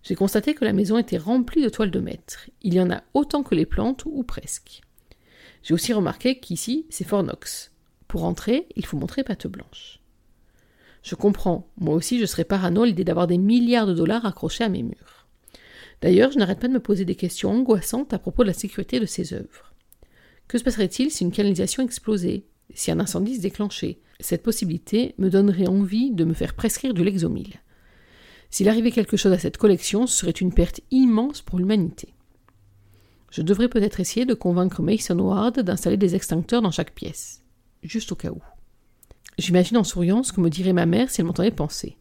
j'ai 0.04 0.14
constaté 0.14 0.54
que 0.54 0.66
la 0.66 0.75
maison 0.75 0.99
était 0.99 1.16
remplie 1.16 1.62
de 1.62 1.70
toiles 1.70 1.90
de 1.90 1.99
maître. 1.99 2.50
Il 2.62 2.75
y 2.75 2.80
en 2.80 2.90
a 2.90 3.02
autant 3.14 3.42
que 3.42 3.54
les 3.54 3.64
plantes, 3.64 4.04
ou 4.04 4.23
presque. 4.23 4.82
J'ai 5.62 5.73
aussi 5.73 5.94
remarqué 5.94 6.38
qu'ici, 6.38 6.87
c'est 6.90 7.06
Fornox. 7.06 7.73
Pour 8.06 8.25
entrer, 8.25 8.68
il 8.76 8.84
faut 8.84 8.99
montrer 8.99 9.25
patte 9.25 9.46
blanche. 9.46 10.00
Je 11.02 11.14
comprends, 11.14 11.70
moi 11.78 11.94
aussi 11.94 12.18
je 12.18 12.26
serais 12.26 12.44
parano 12.44 12.84
l'idée 12.84 13.04
d'avoir 13.04 13.26
des 13.26 13.38
milliards 13.38 13.87
de 13.87 13.94
dollars 13.94 14.26
accrochés 14.26 14.64
à 14.64 14.68
mes 14.68 14.82
murs. 14.82 15.26
D'ailleurs, 16.02 16.32
je 16.32 16.38
n'arrête 16.38 16.61
pas 16.61 16.68
de 16.68 16.75
me 16.75 16.80
poser 16.80 17.06
des 17.06 17.14
questions 17.14 17.50
angoissantes 17.50 18.12
à 18.12 18.18
propos 18.18 18.42
de 18.42 18.49
la 18.49 18.54
sécurité 18.54 19.00
de 19.00 19.06
ces 19.06 19.32
œuvres. 19.32 19.73
Que 20.49 20.58
se 20.58 20.64
passerait-il 20.64 21.11
si 21.11 21.25
une 21.25 21.32
canalisation 21.32 21.82
explosait, 21.82 22.44
si 22.75 22.90
un 22.90 23.00
incendie 23.00 23.37
se 23.37 23.40
déclenchait? 23.40 24.00
Cette 24.20 24.42
possibilité 24.42 25.14
me 25.16 25.30
donnerait 25.30 25.66
envie 25.66 26.11
de 26.11 26.25
me 26.25 26.34
faire 26.34 26.54
prescrire 26.54 26.92
du 26.92 27.04
Lexomil. 27.04 27.54
S'il 28.54 28.68
arrivait 28.68 28.92
quelque 28.92 29.16
chose 29.16 29.32
à 29.32 29.38
cette 29.40 29.56
collection, 29.56 30.06
ce 30.06 30.16
serait 30.16 30.30
une 30.30 30.54
perte 30.54 30.80
immense 30.92 31.42
pour 31.42 31.58
l'humanité. 31.58 32.14
Je 33.32 33.42
devrais 33.42 33.68
peut-être 33.68 33.99
essayer 33.99 34.26
de 34.26 34.34
convaincre 34.34 34.80
Mason 34.80 35.18
Ward 35.18 35.58
d'installer 35.58 35.96
des 35.96 36.14
extincteurs 36.14 36.62
dans 36.62 36.70
chaque 36.70 36.94
pièce, 36.94 37.42
juste 37.82 38.12
au 38.12 38.14
cas 38.14 38.30
où. 38.30 38.40
J'imagine 39.38 39.76
en 39.76 39.82
souriant 39.82 40.23
ce 40.23 40.32
que 40.32 40.40
me 40.40 40.50
dirait 40.50 40.73
ma 40.73 40.87
mère 40.87 41.11
si 41.11 41.20
elle 41.20 41.26
m'entendait 41.26 41.50
penser. 41.50 41.96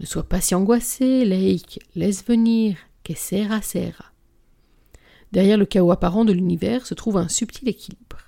Ne 0.00 0.06
sois 0.06 0.26
pas 0.26 0.40
si 0.40 0.54
angoissé, 0.54 1.26
Lake, 1.26 1.80
laisse 1.94 2.24
venir, 2.24 2.78
que 3.04 3.12
sera 3.12 3.60
sera. 3.60 4.12
Derrière 5.32 5.58
le 5.58 5.66
chaos 5.66 5.90
apparent 5.90 6.24
de 6.24 6.32
l'univers 6.32 6.86
se 6.86 6.94
trouve 6.94 7.18
un 7.18 7.28
subtil 7.28 7.68
équilibre. 7.68 8.20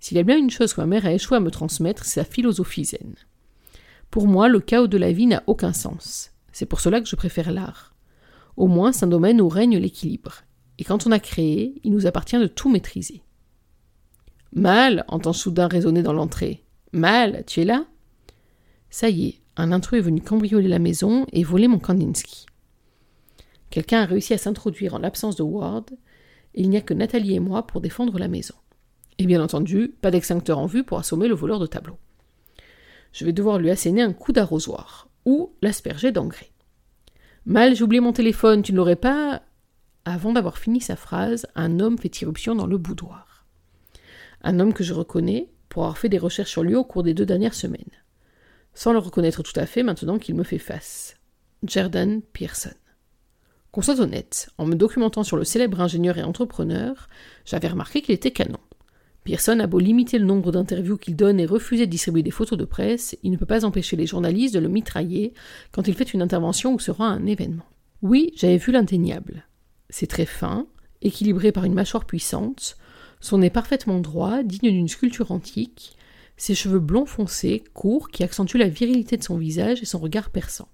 S'il 0.00 0.16
y 0.16 0.20
a 0.20 0.24
bien 0.24 0.38
une 0.38 0.48
chose 0.48 0.72
que 0.72 0.80
ma 0.80 0.86
mère 0.86 1.04
a 1.04 1.12
échoué 1.12 1.36
à 1.36 1.40
me 1.40 1.50
transmettre, 1.50 2.06
c'est 2.06 2.22
sa 2.22 2.24
philosophie 2.24 2.86
zen. 2.86 3.16
Pour 4.10 4.26
moi, 4.26 4.48
le 4.48 4.60
chaos 4.60 4.86
de 4.86 4.96
la 4.96 5.12
vie 5.12 5.26
n'a 5.26 5.42
aucun 5.46 5.74
sens. 5.74 6.32
C'est 6.58 6.66
pour 6.66 6.80
cela 6.80 7.00
que 7.00 7.06
je 7.06 7.14
préfère 7.14 7.52
l'art. 7.52 7.94
Au 8.56 8.66
moins, 8.66 8.90
c'est 8.90 9.04
un 9.04 9.08
domaine 9.08 9.40
où 9.40 9.48
règne 9.48 9.78
l'équilibre. 9.78 10.42
Et 10.78 10.82
quand 10.82 11.06
on 11.06 11.12
a 11.12 11.20
créé, 11.20 11.80
il 11.84 11.92
nous 11.92 12.08
appartient 12.08 12.36
de 12.36 12.48
tout 12.48 12.68
maîtriser. 12.68 13.22
Mal, 14.52 15.04
entend 15.06 15.32
soudain 15.32 15.68
résonner 15.68 16.02
dans 16.02 16.12
l'entrée. 16.12 16.64
Mal, 16.90 17.44
tu 17.46 17.60
es 17.60 17.64
là 17.64 17.86
Ça 18.90 19.08
y 19.08 19.28
est, 19.28 19.40
un 19.56 19.70
intrus 19.70 20.00
est 20.00 20.02
venu 20.02 20.20
cambrioler 20.20 20.66
la 20.66 20.80
maison 20.80 21.26
et 21.30 21.44
voler 21.44 21.68
mon 21.68 21.78
Kandinsky. 21.78 22.46
Quelqu'un 23.70 24.02
a 24.02 24.06
réussi 24.06 24.34
à 24.34 24.38
s'introduire 24.38 24.94
en 24.94 24.98
l'absence 24.98 25.36
de 25.36 25.44
Ward, 25.44 25.92
et 26.54 26.62
il 26.62 26.70
n'y 26.70 26.76
a 26.76 26.80
que 26.80 26.92
Nathalie 26.92 27.34
et 27.34 27.40
moi 27.40 27.68
pour 27.68 27.80
défendre 27.80 28.18
la 28.18 28.26
maison. 28.26 28.56
Et 29.18 29.26
bien 29.26 29.40
entendu, 29.40 29.94
pas 30.00 30.10
d'extincteur 30.10 30.58
en 30.58 30.66
vue 30.66 30.82
pour 30.82 30.98
assommer 30.98 31.28
le 31.28 31.36
voleur 31.36 31.60
de 31.60 31.66
tableau. 31.66 31.98
Je 33.12 33.24
vais 33.24 33.32
devoir 33.32 33.60
lui 33.60 33.70
asséner 33.70 34.02
un 34.02 34.12
coup 34.12 34.32
d'arrosoir 34.32 35.07
ou 35.28 35.52
l'asperger 35.60 36.10
d'engrais. 36.10 36.50
Mal, 37.44 37.76
j'ai 37.76 37.84
oublié 37.84 38.00
mon 38.00 38.14
téléphone, 38.14 38.62
tu 38.62 38.72
ne 38.72 38.78
l'aurais 38.78 38.96
pas 38.96 39.42
Avant 40.06 40.32
d'avoir 40.32 40.56
fini 40.56 40.80
sa 40.80 40.96
phrase, 40.96 41.46
un 41.54 41.80
homme 41.80 41.98
fait 41.98 42.22
irruption 42.22 42.54
dans 42.54 42.66
le 42.66 42.78
boudoir. 42.78 43.44
Un 44.40 44.58
homme 44.58 44.72
que 44.72 44.84
je 44.84 44.94
reconnais 44.94 45.50
pour 45.68 45.82
avoir 45.82 45.98
fait 45.98 46.08
des 46.08 46.16
recherches 46.16 46.50
sur 46.50 46.62
lui 46.62 46.74
au 46.74 46.82
cours 46.82 47.02
des 47.02 47.12
deux 47.12 47.26
dernières 47.26 47.52
semaines. 47.52 47.84
Sans 48.72 48.94
le 48.94 49.00
reconnaître 49.00 49.42
tout 49.42 49.60
à 49.60 49.66
fait 49.66 49.82
maintenant 49.82 50.18
qu'il 50.18 50.34
me 50.34 50.44
fait 50.44 50.56
face. 50.56 51.16
Jordan 51.62 52.22
Pearson. 52.22 52.72
Qu'on 53.70 53.82
soit 53.82 54.00
honnête, 54.00 54.48
en 54.56 54.64
me 54.64 54.76
documentant 54.76 55.24
sur 55.24 55.36
le 55.36 55.44
célèbre 55.44 55.82
ingénieur 55.82 56.16
et 56.16 56.22
entrepreneur, 56.22 57.06
j'avais 57.44 57.68
remarqué 57.68 58.00
qu'il 58.00 58.14
était 58.14 58.30
canon. 58.30 58.60
Pearson 59.28 59.60
a 59.60 59.66
beau 59.66 59.78
limiter 59.78 60.18
le 60.18 60.24
nombre 60.24 60.52
d'interviews 60.52 60.96
qu'il 60.96 61.14
donne 61.14 61.38
et 61.38 61.44
refuser 61.44 61.84
de 61.84 61.90
distribuer 61.90 62.22
des 62.22 62.30
photos 62.30 62.58
de 62.58 62.64
presse, 62.64 63.14
il 63.22 63.30
ne 63.30 63.36
peut 63.36 63.44
pas 63.44 63.66
empêcher 63.66 63.94
les 63.94 64.06
journalistes 64.06 64.54
de 64.54 64.58
le 64.58 64.70
mitrailler 64.70 65.34
quand 65.70 65.86
il 65.86 65.92
fait 65.92 66.14
une 66.14 66.22
intervention 66.22 66.72
ou 66.72 66.78
se 66.78 66.90
rend 66.90 67.08
un 67.08 67.26
événement. 67.26 67.66
Oui, 68.00 68.32
j'avais 68.36 68.56
vu 68.56 68.72
l'indéniable. 68.72 69.44
C'est 69.90 70.06
très 70.06 70.24
fin, 70.24 70.66
équilibré 71.02 71.52
par 71.52 71.64
une 71.64 71.74
mâchoire 71.74 72.06
puissante, 72.06 72.78
son 73.20 73.36
nez 73.36 73.50
parfaitement 73.50 74.00
droit, 74.00 74.42
digne 74.42 74.70
d'une 74.70 74.88
sculpture 74.88 75.30
antique, 75.30 75.98
ses 76.38 76.54
cheveux 76.54 76.78
blonds 76.78 77.04
foncés, 77.04 77.62
courts, 77.74 78.08
qui 78.08 78.24
accentuent 78.24 78.56
la 78.56 78.70
virilité 78.70 79.18
de 79.18 79.24
son 79.24 79.36
visage 79.36 79.82
et 79.82 79.84
son 79.84 79.98
regard 79.98 80.30
perçant. 80.30 80.68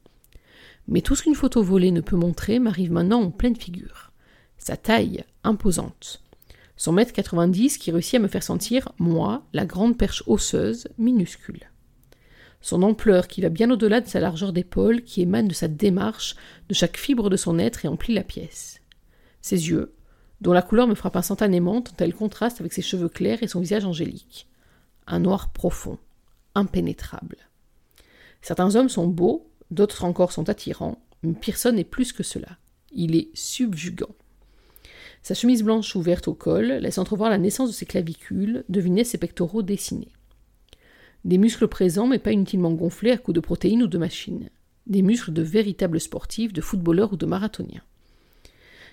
Mais 0.86 1.00
tout 1.00 1.16
ce 1.16 1.24
qu'une 1.24 1.34
photo 1.34 1.60
volée 1.60 1.90
ne 1.90 2.00
peut 2.00 2.14
montrer 2.14 2.60
m'arrive 2.60 2.92
maintenant 2.92 3.20
en 3.20 3.32
pleine 3.32 3.56
figure. 3.56 4.12
Sa 4.58 4.76
taille, 4.76 5.24
imposante. 5.42 6.22
Son 6.84 6.92
mètre 6.92 7.14
90 7.14 7.78
qui 7.78 7.90
réussit 7.90 8.16
à 8.16 8.18
me 8.18 8.28
faire 8.28 8.42
sentir, 8.42 8.90
moi, 8.98 9.46
la 9.54 9.64
grande 9.64 9.96
perche 9.96 10.22
osseuse, 10.26 10.86
minuscule. 10.98 11.70
Son 12.60 12.82
ampleur 12.82 13.26
qui 13.26 13.40
va 13.40 13.48
bien 13.48 13.70
au-delà 13.70 14.02
de 14.02 14.06
sa 14.06 14.20
largeur 14.20 14.52
d'épaule, 14.52 15.02
qui 15.02 15.22
émane 15.22 15.48
de 15.48 15.54
sa 15.54 15.66
démarche, 15.66 16.36
de 16.68 16.74
chaque 16.74 16.98
fibre 16.98 17.30
de 17.30 17.38
son 17.38 17.58
être 17.58 17.86
et 17.86 17.88
emplit 17.88 18.12
la 18.12 18.22
pièce. 18.22 18.82
Ses 19.40 19.70
yeux, 19.70 19.94
dont 20.42 20.52
la 20.52 20.60
couleur 20.60 20.86
me 20.86 20.94
frappe 20.94 21.16
instantanément 21.16 21.80
tant 21.80 21.96
elle 22.00 22.12
contraste 22.12 22.60
avec 22.60 22.74
ses 22.74 22.82
cheveux 22.82 23.08
clairs 23.08 23.42
et 23.42 23.48
son 23.48 23.60
visage 23.60 23.86
angélique. 23.86 24.46
Un 25.06 25.20
noir 25.20 25.54
profond, 25.54 25.96
impénétrable. 26.54 27.38
Certains 28.42 28.76
hommes 28.76 28.90
sont 28.90 29.06
beaux, 29.08 29.50
d'autres 29.70 30.04
encore 30.04 30.32
sont 30.32 30.50
attirants, 30.50 31.02
mais 31.22 31.32
Pearson 31.32 31.78
est 31.78 31.84
plus 31.84 32.12
que 32.12 32.22
cela. 32.22 32.58
Il 32.92 33.16
est 33.16 33.30
subjugant. 33.32 34.14
Sa 35.24 35.32
chemise 35.32 35.62
blanche 35.62 35.96
ouverte 35.96 36.28
au 36.28 36.34
col 36.34 36.66
laisse 36.66 36.98
entrevoir 36.98 37.30
la 37.30 37.38
naissance 37.38 37.70
de 37.70 37.74
ses 37.74 37.86
clavicules, 37.86 38.62
deviner 38.68 39.04
ses 39.04 39.16
pectoraux 39.16 39.62
dessinés. 39.62 40.12
Des 41.24 41.38
muscles 41.38 41.66
présents 41.66 42.06
mais 42.06 42.18
pas 42.18 42.32
inutilement 42.32 42.72
gonflés 42.72 43.12
à 43.12 43.16
coups 43.16 43.34
de 43.34 43.40
protéines 43.40 43.82
ou 43.82 43.86
de 43.86 43.96
machines. 43.96 44.50
Des 44.86 45.00
muscles 45.00 45.32
de 45.32 45.40
véritables 45.40 45.98
sportifs, 45.98 46.52
de 46.52 46.60
footballeurs 46.60 47.14
ou 47.14 47.16
de 47.16 47.24
marathoniens. 47.24 47.80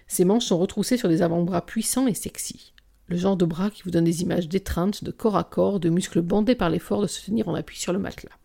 Ses 0.07 0.23
manches 0.23 0.45
sont 0.45 0.57
retroussées 0.57 0.95
sur 0.95 1.09
des 1.09 1.21
avant-bras 1.21 1.65
puissants 1.65 2.07
et 2.07 2.13
sexy. 2.13 2.71
Le 3.07 3.17
genre 3.17 3.35
de 3.35 3.43
bras 3.43 3.69
qui 3.69 3.83
vous 3.83 3.91
donne 3.91 4.05
des 4.05 4.21
images 4.21 4.47
d'étreinte, 4.47 5.03
de 5.03 5.11
corps 5.11 5.35
à 5.35 5.43
corps, 5.43 5.81
de 5.81 5.89
muscles 5.89 6.21
bandés 6.21 6.55
par 6.55 6.69
l'effort 6.69 7.01
de 7.01 7.07
se 7.07 7.25
tenir 7.25 7.49
en 7.49 7.55
appui 7.55 7.77
sur 7.77 7.91
le 7.91 7.99
matelas. 7.99 8.37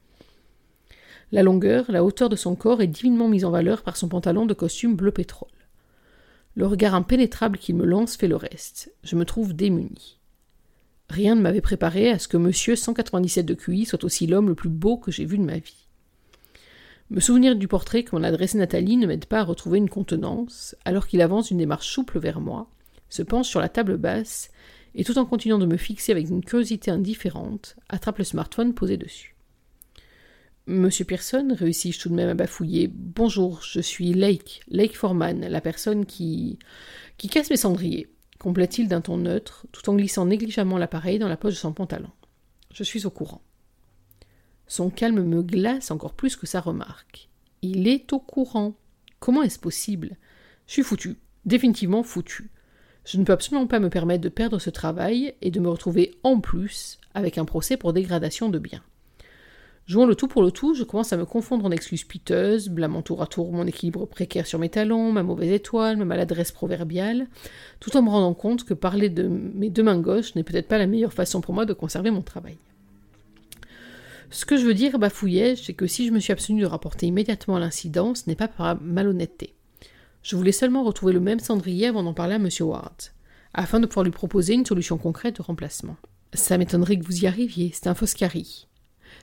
La 1.31 1.45
longueur, 1.45 1.85
la 1.89 2.03
hauteur 2.03 2.29
de 2.29 2.35
son 2.35 2.57
corps 2.57 2.83
est 2.83 2.89
divinement 2.89 3.29
mise 3.29 3.45
en 3.45 3.53
valeur 3.53 3.85
par 3.85 3.97
son 3.97 4.09
pantalon 4.09 4.45
de 4.45 4.55
costume 4.55 4.97
bleu 4.97 5.13
pétrole. 5.13 5.51
Le 6.57 6.67
regard 6.67 6.95
impénétrable 6.95 7.59
qu'il 7.59 7.77
me 7.77 7.85
lance 7.85 8.17
fait 8.17 8.29
le 8.29 8.37
reste. 8.37 8.91
Je 9.05 9.15
me 9.15 9.27
trouve 9.27 9.53
démuni. 9.53 10.19
Rien 11.11 11.35
ne 11.35 11.43
m'avait 11.43 11.61
préparé 11.61 12.11
à 12.11 12.19
ce 12.19 12.29
que 12.29 12.39
monsieur 12.39 12.77
197 12.77 13.45
de 13.45 13.53
QI 13.53 13.85
soit 13.85 14.05
aussi 14.05 14.27
l'homme 14.27 14.49
le 14.49 14.55
plus 14.55 14.71
beau 14.71 14.97
que 14.97 15.13
j'ai 15.13 15.27
vu 15.27 15.37
de 15.37 15.45
ma 15.45 15.59
vie. 15.59 15.87
Me 17.11 17.21
souvenir 17.21 17.57
du 17.57 17.69
portrait 17.69 18.05
que 18.05 18.17
m'en 18.17 18.23
adressait 18.25 18.57
Nathalie 18.57 18.97
ne 18.97 19.07
m'aide 19.07 19.27
pas 19.27 19.41
à 19.41 19.45
retrouver 19.45 19.77
une 19.77 19.91
contenance, 19.91 20.75
alors 20.87 21.07
qu'il 21.07 21.21
avance 21.21 21.49
d'une 21.49 21.59
démarche 21.59 21.89
souple 21.89 22.19
vers 22.19 22.41
moi, 22.41 22.69
se 23.11 23.23
penche 23.23 23.49
sur 23.49 23.61
la 23.61 23.69
table 23.69 23.99
basse, 23.99 24.51
et 24.95 25.05
tout 25.05 25.19
en 25.19 25.27
continuant 25.27 25.59
de 25.59 25.67
me 25.67 25.77
fixer 25.77 26.11
avec 26.11 26.29
une 26.29 26.43
curiosité 26.43 26.91
indifférente, 26.91 27.77
attrape 27.91 28.19
le 28.19 28.25
smartphone 28.25 28.75
posé 28.75 28.97
dessus. 28.97 29.36
Monsieur 30.69 31.05
Pearson, 31.05 31.55
réussis-je 31.57 32.01
tout 32.01 32.09
de 32.09 32.15
même 32.15 32.29
à 32.29 32.35
bafouiller. 32.35 32.91
Bonjour, 32.93 33.63
je 33.63 33.79
suis 33.79 34.13
Lake, 34.13 34.63
Lake 34.67 34.97
Foreman, 34.97 35.47
la 35.47 35.61
personne 35.61 36.07
qui. 36.07 36.59
qui 37.19 37.29
casse 37.29 37.51
mes 37.51 37.57
cendriers, 37.57 38.11
complète-t-il 38.41 38.89
d'un 38.89 39.01
ton 39.01 39.17
neutre, 39.17 39.67
tout 39.71 39.89
en 39.89 39.95
glissant 39.95 40.27
négligemment 40.27 40.77
l'appareil 40.77 41.21
dans 41.21 41.29
la 41.29 41.37
poche 41.37 41.55
de 41.55 41.59
son 41.59 41.73
pantalon. 41.73 42.11
Je 42.73 42.83
suis 42.83 43.07
au 43.07 43.11
courant. 43.11 43.43
Son 44.67 44.91
calme 44.91 45.23
me 45.23 45.41
glace 45.41 45.93
encore 45.93 46.15
plus 46.15 46.35
que 46.35 46.49
sa 46.49 46.61
remarque. 46.61 47.29
Il 47.63 47.87
est 47.87 48.13
au 48.13 48.19
courant. 48.19 48.75
Comment 49.21 49.45
est-ce 49.45 49.61
possible? 49.61 50.17
Je 50.67 50.73
suis 50.73 50.83
foutu, 50.83 51.15
définitivement 51.45 52.03
foutu. 52.03 52.51
Je 53.05 53.19
ne 53.19 53.25
peux 53.25 53.33
absolument 53.33 53.69
pas 53.69 53.79
me 53.79 53.89
permettre 53.89 54.25
de 54.25 54.29
perdre 54.29 54.59
ce 54.59 54.71
travail 54.71 55.33
et 55.43 55.53
de 55.53 55.61
me 55.61 55.69
retrouver 55.69 56.17
en 56.25 56.41
plus 56.41 56.99
avec 57.15 57.39
un 57.39 57.45
procès 57.45 57.77
pour 57.77 57.93
dégradation 57.93 58.49
de 58.49 58.59
biens. 58.59 58.83
Jouant 59.87 60.07
le 60.07 60.17
tout 60.17 60.27
pour 60.27 60.43
le 60.43 60.51
tout, 60.51 60.75
je 60.75 60.83
commence 60.83 61.13
à 61.13 61.17
me 61.17 61.25
confondre 61.25 61.65
en 61.65 61.71
excuses 61.71 62.03
piteuses, 62.03 62.69
blâmant 62.69 63.03
tour 63.03 63.23
à 63.23 63.29
tour 63.29 63.53
mon 63.53 63.65
équilibre 63.69 64.05
précaire 64.05 64.45
sur 64.45 64.59
mes 64.59 64.69
talons, 64.69 65.13
ma 65.13 65.23
mauvaise 65.23 65.53
étoile, 65.53 65.97
ma 65.97 66.05
maladresse 66.05 66.51
proverbiale, 66.51 67.29
tout 67.79 67.97
en 67.97 68.03
me 68.03 68.11
rendant 68.11 68.35
compte 68.35 68.65
que 68.65 68.75
parler 68.75 69.11
de 69.11 69.29
mes 69.29 69.71
deux 69.71 69.85
mains 69.85 70.01
gauches 70.01 70.35
n'est 70.35 70.43
peut-être 70.43 70.67
pas 70.67 70.79
la 70.79 70.89
meilleure 70.89 71.13
façon 71.13 71.41
pour 71.41 71.55
moi 71.55 71.67
de 71.67 71.73
conserver 71.73 72.11
mon 72.11 72.23
travail. 72.23 72.57
Ce 74.31 74.45
que 74.45 74.57
je 74.57 74.67
veux 74.67 74.75
dire, 74.75 74.99
bafouillais 74.99 75.55
c'est 75.55 75.75
que 75.75 75.87
si 75.87 76.05
je 76.05 76.11
me 76.11 76.19
suis 76.19 76.33
abstenu 76.33 76.63
de 76.63 76.67
rapporter 76.67 77.07
immédiatement 77.07 77.57
l'incident, 77.57 78.17
ce 78.17 78.25
n'est 78.27 78.35
pas 78.35 78.49
par 78.49 78.81
malhonnêteté. 78.83 79.55
Je 80.25 80.35
voulais 80.35 80.51
seulement 80.51 80.83
retrouver 80.83 81.13
le 81.13 81.21
même 81.21 81.39
cendrier 81.39 81.87
avant 81.87 82.03
d'en 82.03 82.13
parler 82.13 82.35
à 82.35 82.39
M. 82.39 82.49
Ward, 82.63 82.97
afin 83.55 83.79
de 83.79 83.87
pouvoir 83.87 84.03
lui 84.03 84.11
proposer 84.11 84.55
une 84.55 84.67
solution 84.67 84.99
concrète 84.99 85.37
de 85.37 85.43
remplacement. 85.43 85.97
Ça 86.35 86.59
m'étonnerait 86.59 86.99
que 86.99 87.07
vous 87.07 87.23
y 87.23 87.29
arriviez, 87.29 87.71
c'est 87.73 87.87
un 87.87 87.95
Foscari. 87.95 88.67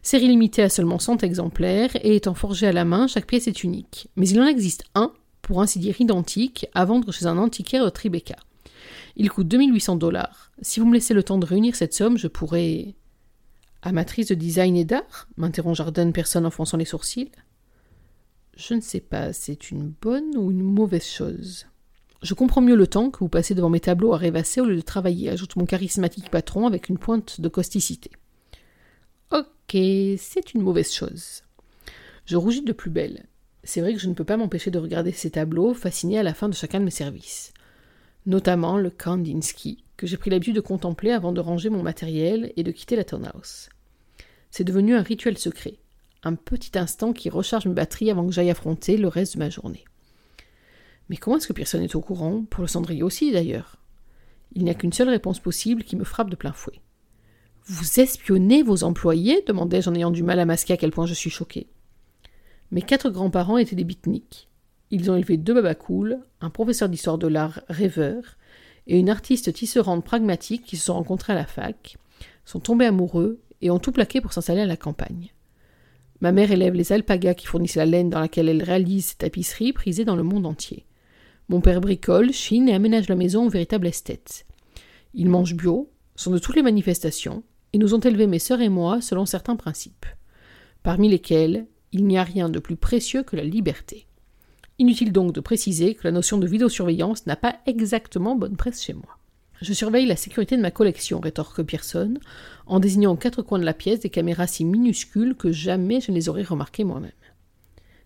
Série 0.06 0.28
limitée 0.28 0.62
à 0.62 0.70
seulement 0.70 1.00
100 1.00 1.24
exemplaires 1.24 1.96
et 1.96 2.18
étant 2.18 2.34
forgé 2.34 2.68
à 2.68 2.74
la 2.74 2.84
main, 2.84 3.08
chaque 3.08 3.26
pièce 3.26 3.48
est 3.48 3.64
unique. 3.64 4.10
Mais 4.18 4.28
il 4.28 4.42
en 4.42 4.46
existe 4.46 4.84
un, 4.96 5.14
pour 5.42 5.62
ainsi 5.62 5.80
dire 5.80 6.00
identique, 6.02 6.68
à 6.74 6.84
vendre 6.84 7.14
chez 7.14 7.26
un 7.26 7.38
antiquaire 7.38 7.86
de 7.86 7.90
Tribeca. 7.90 8.36
Il 9.16 9.30
coûte 9.30 9.48
2800 9.48 9.96
dollars. 9.96 10.52
Si 10.62 10.82
vous 10.82 10.86
me 10.86 10.94
laissez 10.94 11.14
le 11.14 11.24
temps 11.24 11.38
de 11.38 11.46
réunir 11.46 11.78
cette 11.78 11.94
somme, 11.94 12.18
je 12.18 12.28
pourrais. 12.28 12.96
Amatrice 13.82 14.28
de 14.28 14.36
design 14.36 14.76
et 14.76 14.84
d'art? 14.84 15.30
m'interroge 15.38 15.80
Arden, 15.80 16.12
personne 16.12 16.46
enfonçant 16.46 16.78
les 16.78 16.86
sourcils. 16.86 17.32
Je 18.58 18.74
ne 18.74 18.82
sais 18.82 19.00
pas, 19.00 19.32
c'est 19.32 19.72
une 19.72 19.94
bonne 20.02 20.36
ou 20.36 20.52
une 20.52 20.64
mauvaise 20.64 21.08
chose? 21.08 21.66
Je 22.22 22.34
comprends 22.34 22.62
mieux 22.62 22.76
le 22.76 22.88
temps 22.88 23.10
que 23.10 23.20
vous 23.20 23.30
passez 23.30 23.56
devant 23.56 23.70
mes 23.70 23.80
tableaux 23.80 24.14
à 24.14 24.18
rêvasser 24.18 24.60
au 24.60 24.66
lieu 24.66 24.76
de 24.76 24.82
travailler, 24.82 25.30
ajoute 25.30 25.56
mon 25.56 25.66
charismatique 25.66 26.30
patron 26.30 26.68
avec 26.68 26.90
une 26.90 26.98
pointe 26.98 27.40
de 27.40 27.48
causticité. 27.50 28.12
Ok, 29.34 29.78
c'est 30.18 30.54
une 30.54 30.62
mauvaise 30.62 30.94
chose. 30.94 31.42
Je 32.26 32.38
rougis 32.38 32.62
de 32.62 32.72
plus 32.72 32.92
belle. 32.92 33.26
C'est 33.64 33.82
vrai 33.82 33.94
que 33.94 34.00
je 34.00 34.08
ne 34.08 34.14
peux 34.14 34.24
pas 34.24 34.38
m'empêcher 34.38 34.70
de 34.70 34.78
regarder 34.78 35.12
ces 35.12 35.32
tableaux, 35.32 35.74
fascinés 35.74 36.20
à 36.20 36.24
la 36.24 36.36
fin 36.36 36.50
de 36.50 36.54
chacun 36.54 36.80
de 36.80 36.86
mes 36.86 36.92
services. 36.92 37.52
Notamment 38.28 38.78
le 38.78 38.92
Kandinsky, 38.92 39.84
que 39.98 40.06
j'ai 40.06 40.18
pris 40.18 40.30
l'habitude 40.30 40.56
de 40.56 40.62
contempler 40.62 41.10
avant 41.10 41.32
de 41.32 41.42
ranger 41.42 41.72
mon 41.72 41.82
matériel 41.82 42.54
et 42.58 42.64
de 42.64 42.72
quitter 42.72 42.96
la 42.96 43.04
townhouse. 43.04 43.70
C'est 44.52 44.64
devenu 44.64 44.94
un 44.94 45.02
rituel 45.02 45.40
secret, 45.40 45.80
un 46.22 46.36
petit 46.36 46.78
instant 46.78 47.12
qui 47.12 47.32
recharge 47.32 47.66
mes 47.66 47.74
batteries 47.74 48.12
avant 48.12 48.28
que 48.28 48.34
j'aille 48.34 48.52
affronter 48.52 48.98
le 48.98 49.08
reste 49.08 49.34
de 49.34 49.40
ma 49.40 49.50
journée. 49.50 49.84
Mais 51.10 51.18
comment 51.18 51.38
est-ce 51.38 51.48
que 51.48 51.54
personne 51.54 51.82
n'est 51.82 51.96
au 51.96 52.02
courant, 52.02 52.44
pour 52.44 52.62
le 52.62 52.68
cendrier 52.68 53.02
aussi 53.02 53.32
d'ailleurs? 53.32 53.78
Il 54.54 54.64
n'y 54.64 54.70
a 54.70 54.76
qu'une 54.76 54.94
seule 54.94 55.10
réponse 55.10 55.40
possible 55.40 55.84
qui 55.84 55.96
me 55.96 56.04
frappe 56.04 56.30
de 56.30 56.36
plein 56.36 56.54
fouet. 56.54 56.83
Vous 57.66 58.02
espionnez 58.02 58.62
vos 58.62 58.84
employés 58.84 59.42
demandai-je 59.48 59.90
en 59.90 59.96
ayant 59.96 60.12
du 60.12 60.22
mal 60.22 60.40
à 60.40 60.46
masquer 60.46 60.74
à 60.74 60.78
quel 60.78 60.92
point 60.92 61.06
je 61.06 61.14
suis 61.14 61.30
choqué. 61.30 61.68
Mes 62.72 62.82
quatre 62.82 63.10
grands-parents 63.10 63.58
étaient 63.58 63.76
des 63.76 63.86
bitniks. 63.86 64.50
Ils 64.92 65.10
ont 65.10 65.16
élevé 65.16 65.38
deux 65.38 65.54
babacools, 65.54 66.20
un 66.42 66.50
professeur 66.50 66.90
d'histoire 66.90 67.18
de 67.18 67.28
l'art 67.28 67.62
rêveur 67.70 68.38
et 68.88 69.00
une 69.00 69.10
artiste 69.10 69.54
tisserande 69.54 70.04
pragmatique 70.04 70.66
qui 70.66 70.76
se 70.76 70.86
sont 70.86 70.96
rencontrés 70.96 71.32
à 71.32 71.38
la 71.38 71.46
fac, 71.46 71.96
sont 72.44 72.60
tombés 72.60 72.86
amoureux 72.86 73.40
et 73.62 73.72
ont 73.72 73.80
tout 73.80 73.94
plaqué 73.94 74.20
pour 74.20 74.34
s'installer 74.34 74.62
à 74.62 74.66
la 74.66 74.76
campagne. 74.76 75.30
Ma 76.20 76.34
mère 76.34 76.52
élève 76.52 76.74
les 76.74 76.92
alpagas 76.92 77.34
qui 77.34 77.48
fournissent 77.48 77.76
la 77.76 77.86
laine 77.86 78.10
dans 78.10 78.20
laquelle 78.20 78.50
elle 78.50 78.64
réalise 78.64 79.06
ses 79.06 79.16
tapisseries 79.16 79.72
prisées 79.72 80.06
dans 80.06 80.18
le 80.18 80.24
monde 80.24 80.46
entier. 80.46 80.86
Mon 81.48 81.62
père 81.62 81.80
bricole, 81.80 82.34
chine 82.34 82.68
et 82.68 82.74
aménage 82.74 83.08
la 83.08 83.16
maison 83.16 83.46
en 83.46 83.50
véritable 83.50 83.88
esthète. 83.88 84.46
Ils 85.14 85.30
mangent 85.30 85.56
bio, 85.56 85.90
sont 86.16 86.32
de 86.32 86.40
toutes 86.40 86.56
les 86.56 86.62
manifestations, 86.62 87.44
et 87.74 87.78
nous 87.78 87.94
ont 87.94 88.00
élevés 88.00 88.28
mes 88.28 88.40
sœurs 88.40 88.62
et 88.62 88.70
moi 88.70 89.02
selon 89.02 89.26
certains 89.26 89.56
principes, 89.56 90.06
parmi 90.84 91.10
lesquels 91.10 91.68
il 91.92 92.06
n'y 92.06 92.18
a 92.18 92.24
rien 92.24 92.50
de 92.50 92.60
plus 92.60 92.76
précieux 92.76 93.24
que 93.24 93.36
la 93.36 93.44
liberté. 93.44 94.08
Inutile 94.80 95.12
donc 95.12 95.34
de 95.34 95.42
préciser 95.42 95.94
que 95.94 96.06
la 96.06 96.12
notion 96.12 96.38
de 96.38 96.48
vidéosurveillance 96.48 97.26
n'a 97.28 97.36
pas 97.36 97.58
exactement 97.66 98.36
bonne 98.36 98.58
presse 98.58 98.84
chez 98.84 98.94
moi. 98.94 99.18
Je 99.62 99.74
surveille 99.74 100.08
la 100.08 100.16
sécurité 100.16 100.58
de 100.58 100.62
ma 100.62 100.72
collection, 100.72 101.20
rétorque 101.20 101.62
Pearson, 101.64 102.16
en 102.66 102.80
désignant 102.80 103.14
aux 103.14 103.18
quatre 103.18 103.44
coins 103.44 103.60
de 103.60 103.66
la 103.66 103.74
pièce 103.74 104.00
des 104.00 104.10
caméras 104.10 104.48
si 104.48 104.66
minuscules 104.66 105.36
que 105.36 105.52
jamais 105.52 106.02
je 106.02 106.12
ne 106.12 106.16
les 106.16 106.28
aurais 106.28 106.44
remarquées 106.44 106.84
moi-même. 106.84 107.12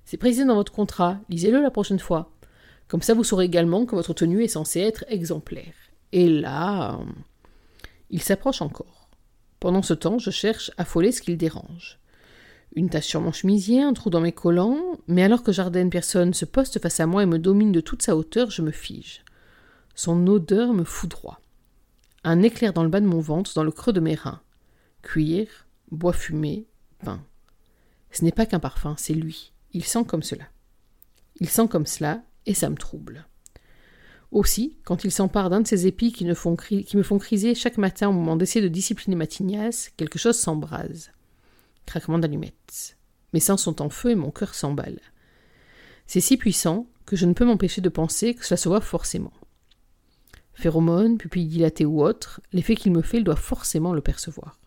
C'est 0.05 0.17
précisé 0.17 0.45
dans 0.45 0.55
votre 0.55 0.71
contrat, 0.71 1.19
lisez-le 1.29 1.61
la 1.61 1.71
prochaine 1.71 1.99
fois. 1.99 2.31
Comme 2.87 3.01
ça, 3.01 3.13
vous 3.13 3.23
saurez 3.23 3.45
également 3.45 3.85
que 3.85 3.95
votre 3.95 4.13
tenue 4.13 4.43
est 4.43 4.49
censée 4.49 4.79
être 4.79 5.03
exemplaire. 5.09 5.73
Et 6.11 6.29
là. 6.29 6.99
Il 8.09 8.21
s'approche 8.21 8.61
encore. 8.61 8.96
Pendant 9.59 9.81
ce 9.81 9.93
temps, 9.93 10.19
je 10.19 10.31
cherche 10.31 10.71
à 10.77 10.83
affolé 10.83 11.11
ce 11.11 11.21
qu'il 11.21 11.37
dérange. 11.37 11.99
Une 12.75 12.89
tache 12.89 13.07
sur 13.07 13.21
mon 13.21 13.31
chemisier, 13.31 13.81
un 13.81 13.93
trou 13.93 14.09
dans 14.09 14.21
mes 14.21 14.31
collants, 14.31 14.99
mais 15.07 15.23
alors 15.23 15.43
que 15.43 15.51
Jardine 15.51 15.89
Personne 15.89 16.33
se 16.33 16.45
poste 16.45 16.81
face 16.81 16.99
à 16.99 17.07
moi 17.07 17.23
et 17.23 17.27
me 17.27 17.39
domine 17.39 17.71
de 17.71 17.81
toute 17.81 18.03
sa 18.03 18.15
hauteur, 18.15 18.51
je 18.51 18.61
me 18.61 18.71
fige. 18.71 19.23
Son 19.95 20.27
odeur 20.27 20.73
me 20.73 20.83
foudroie 20.83 21.39
un 22.27 22.43
éclair 22.43 22.73
dans 22.73 22.83
le 22.83 22.89
bas 22.89 22.99
de 22.99 23.05
mon 23.05 23.21
ventre, 23.21 23.53
dans 23.53 23.63
le 23.63 23.71
creux 23.71 23.93
de 23.93 24.01
mes 24.01 24.15
reins. 24.15 24.41
Cuir, 25.01 25.47
bois 25.91 26.11
fumé, 26.11 26.67
pain. 26.99 27.23
Ce 28.11 28.25
n'est 28.25 28.33
pas 28.33 28.45
qu'un 28.45 28.59
parfum, 28.59 28.95
c'est 28.97 29.13
lui. 29.13 29.53
Il 29.71 29.85
sent 29.85 30.03
comme 30.05 30.23
cela. 30.23 30.43
Il 31.39 31.47
sent 31.47 31.69
comme 31.69 31.85
cela, 31.85 32.21
et 32.45 32.53
ça 32.53 32.69
me 32.69 32.75
trouble. 32.75 33.25
Aussi, 34.31 34.77
quand 34.83 35.03
il 35.03 35.11
s'empare 35.11 35.49
d'un 35.49 35.61
de 35.61 35.67
ces 35.67 35.87
épis 35.87 36.11
qui, 36.11 36.25
me 36.25 36.33
font 36.33 37.17
criser 37.17 37.55
chaque 37.55 37.77
matin 37.77 38.09
au 38.09 38.11
moment 38.11 38.35
d'essayer 38.35 38.61
de 38.61 38.67
discipliner 38.67 39.15
ma 39.15 39.27
tignasse, 39.27 39.89
quelque 39.95 40.19
chose 40.19 40.37
s'embrase. 40.37 41.11
Craquement 41.85 42.19
d'allumettes. 42.19 42.97
Mes 43.33 43.39
seins 43.39 43.57
sont 43.57 43.81
en 43.81 43.89
feu 43.89 44.11
et 44.11 44.15
mon 44.15 44.31
cœur 44.31 44.53
s'emballe. 44.53 44.99
C'est 46.07 46.19
si 46.19 46.37
puissant 46.37 46.87
que 47.05 47.15
je 47.15 47.25
ne 47.25 47.33
peux 47.33 47.45
m'empêcher 47.45 47.81
de 47.81 47.89
penser 47.89 48.33
que 48.33 48.45
cela 48.45 48.57
se 48.57 48.67
voit 48.67 48.81
forcément. 48.81 49.33
Phéromones, 50.53 51.17
pupilles 51.17 51.47
dilatées 51.47 51.85
ou 51.85 52.01
autre, 52.01 52.41
l'effet 52.51 52.75
qu'il 52.75 52.91
me 52.91 53.01
fait, 53.01 53.17
il 53.17 53.23
doit 53.23 53.35
forcément 53.35 53.93
le 53.93 54.01
percevoir. 54.01 54.59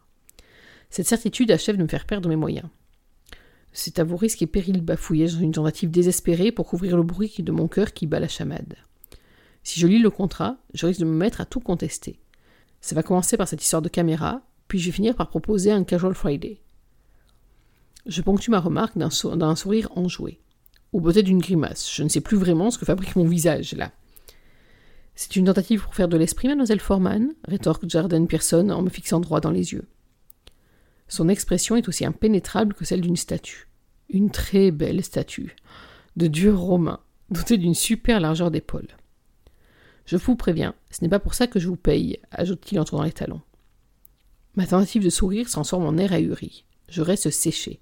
Cette 0.89 1.07
certitude 1.07 1.51
achève 1.51 1.77
de 1.77 1.83
me 1.83 1.89
faire 1.89 2.07
perdre 2.07 2.29
mes 2.29 2.37
moyens. 2.37 2.69
C'est 3.73 3.99
à 3.99 4.05
vos 4.05 4.17
risques 4.17 4.43
et 4.43 4.47
périls 4.47 4.83
bafouillais 4.83 5.29
dans 5.29 5.41
une 5.41 5.53
tentative 5.53 5.91
désespérée 5.91 6.51
pour 6.51 6.67
couvrir 6.67 6.97
le 6.97 7.03
bruit 7.03 7.35
de 7.39 7.53
mon 7.53 7.69
cœur 7.69 7.93
qui 7.93 8.07
bat 8.07 8.21
la 8.21 8.29
chamade. 8.29 8.77
Si 9.63 9.81
je 9.81 9.87
lis 9.87 9.99
le 9.99 10.11
contrat, 10.11 10.57
je 10.75 10.87
risque 10.87 11.01
de 11.01 11.05
me 11.05 11.17
mettre 11.17 11.41
à 11.41 11.45
tout 11.45 11.61
contester. 11.61 12.21
Ça 12.81 12.95
va 12.95 13.03
commencer 13.03 13.37
par 13.37 13.49
cette 13.49 13.63
histoire 13.63 13.83
de 13.83 13.89
caméra, 13.89 14.43
puis 14.69 14.79
je 14.79 14.87
vais 14.87 14.93
finir 14.93 15.15
par 15.15 15.29
proposer 15.29 15.71
un 15.71 15.85
casual 15.85 16.15
Friday. 16.15 16.61
Je 18.07 18.23
ponctue 18.23 18.51
ma 18.51 18.61
remarque 18.61 18.97
d'un, 18.97 19.11
sourire 19.11 19.89
enjoué, 19.97 20.41
ou 20.93 21.01
peut-être 21.01 21.27
d'une 21.27 21.41
grimace. 21.41 21.93
Je 21.95 22.03
ne 22.03 22.09
sais 22.09 22.23
plus 22.23 22.39
vraiment 22.39 22.71
ce 22.71 22.79
que 22.79 22.87
fabrique 22.87 23.17
mon 23.17 23.27
visage 23.27 23.75
là. 23.75 23.93
C'est 25.15 25.37
une 25.37 25.45
tentative 25.45 25.83
pour 25.83 25.95
faire 25.95 26.09
de 26.09 26.17
l'esprit, 26.17 26.49
mademoiselle 26.49 26.81
Forman, 26.81 27.35
rétorque 27.47 27.87
Jordan 27.87 28.27
Pearson 28.27 28.71
en 28.71 28.81
me 28.81 28.89
fixant 28.89 29.21
droit 29.21 29.41
dans 29.41 29.51
les 29.51 29.73
yeux. 29.73 29.87
Son 31.09 31.29
expression 31.29 31.77
est 31.77 31.89
aussi 31.89 32.07
impénétrable 32.07 32.73
que 32.73 32.87
celle 32.87 33.03
d'une 33.03 33.17
statue. 33.17 33.69
Une 34.09 34.31
très 34.31 34.71
belle 34.71 35.05
statue, 35.05 35.57
de 36.17 36.27
dieu 36.27 36.55
romain, 36.55 37.01
dotée 37.31 37.59
d'une 37.59 37.75
super 37.75 38.19
largeur 38.21 38.51
d'épaule. 38.51 38.89
Je 40.11 40.17
vous 40.17 40.35
préviens, 40.35 40.75
ce 40.91 41.05
n'est 41.05 41.09
pas 41.09 41.21
pour 41.21 41.35
ça 41.35 41.47
que 41.47 41.61
je 41.61 41.69
vous 41.69 41.77
paye, 41.77 42.19
ajoute-t-il 42.33 42.81
en 42.81 42.85
tournant 42.85 43.05
les 43.05 43.13
talons. 43.13 43.43
Ma 44.57 44.67
tentative 44.67 45.05
de 45.05 45.09
sourire 45.09 45.49
transforme 45.49 45.85
en 45.87 45.97
air 45.99 46.13
ahuri. 46.13 46.65
Je 46.89 47.01
reste 47.01 47.31
séché. 47.31 47.79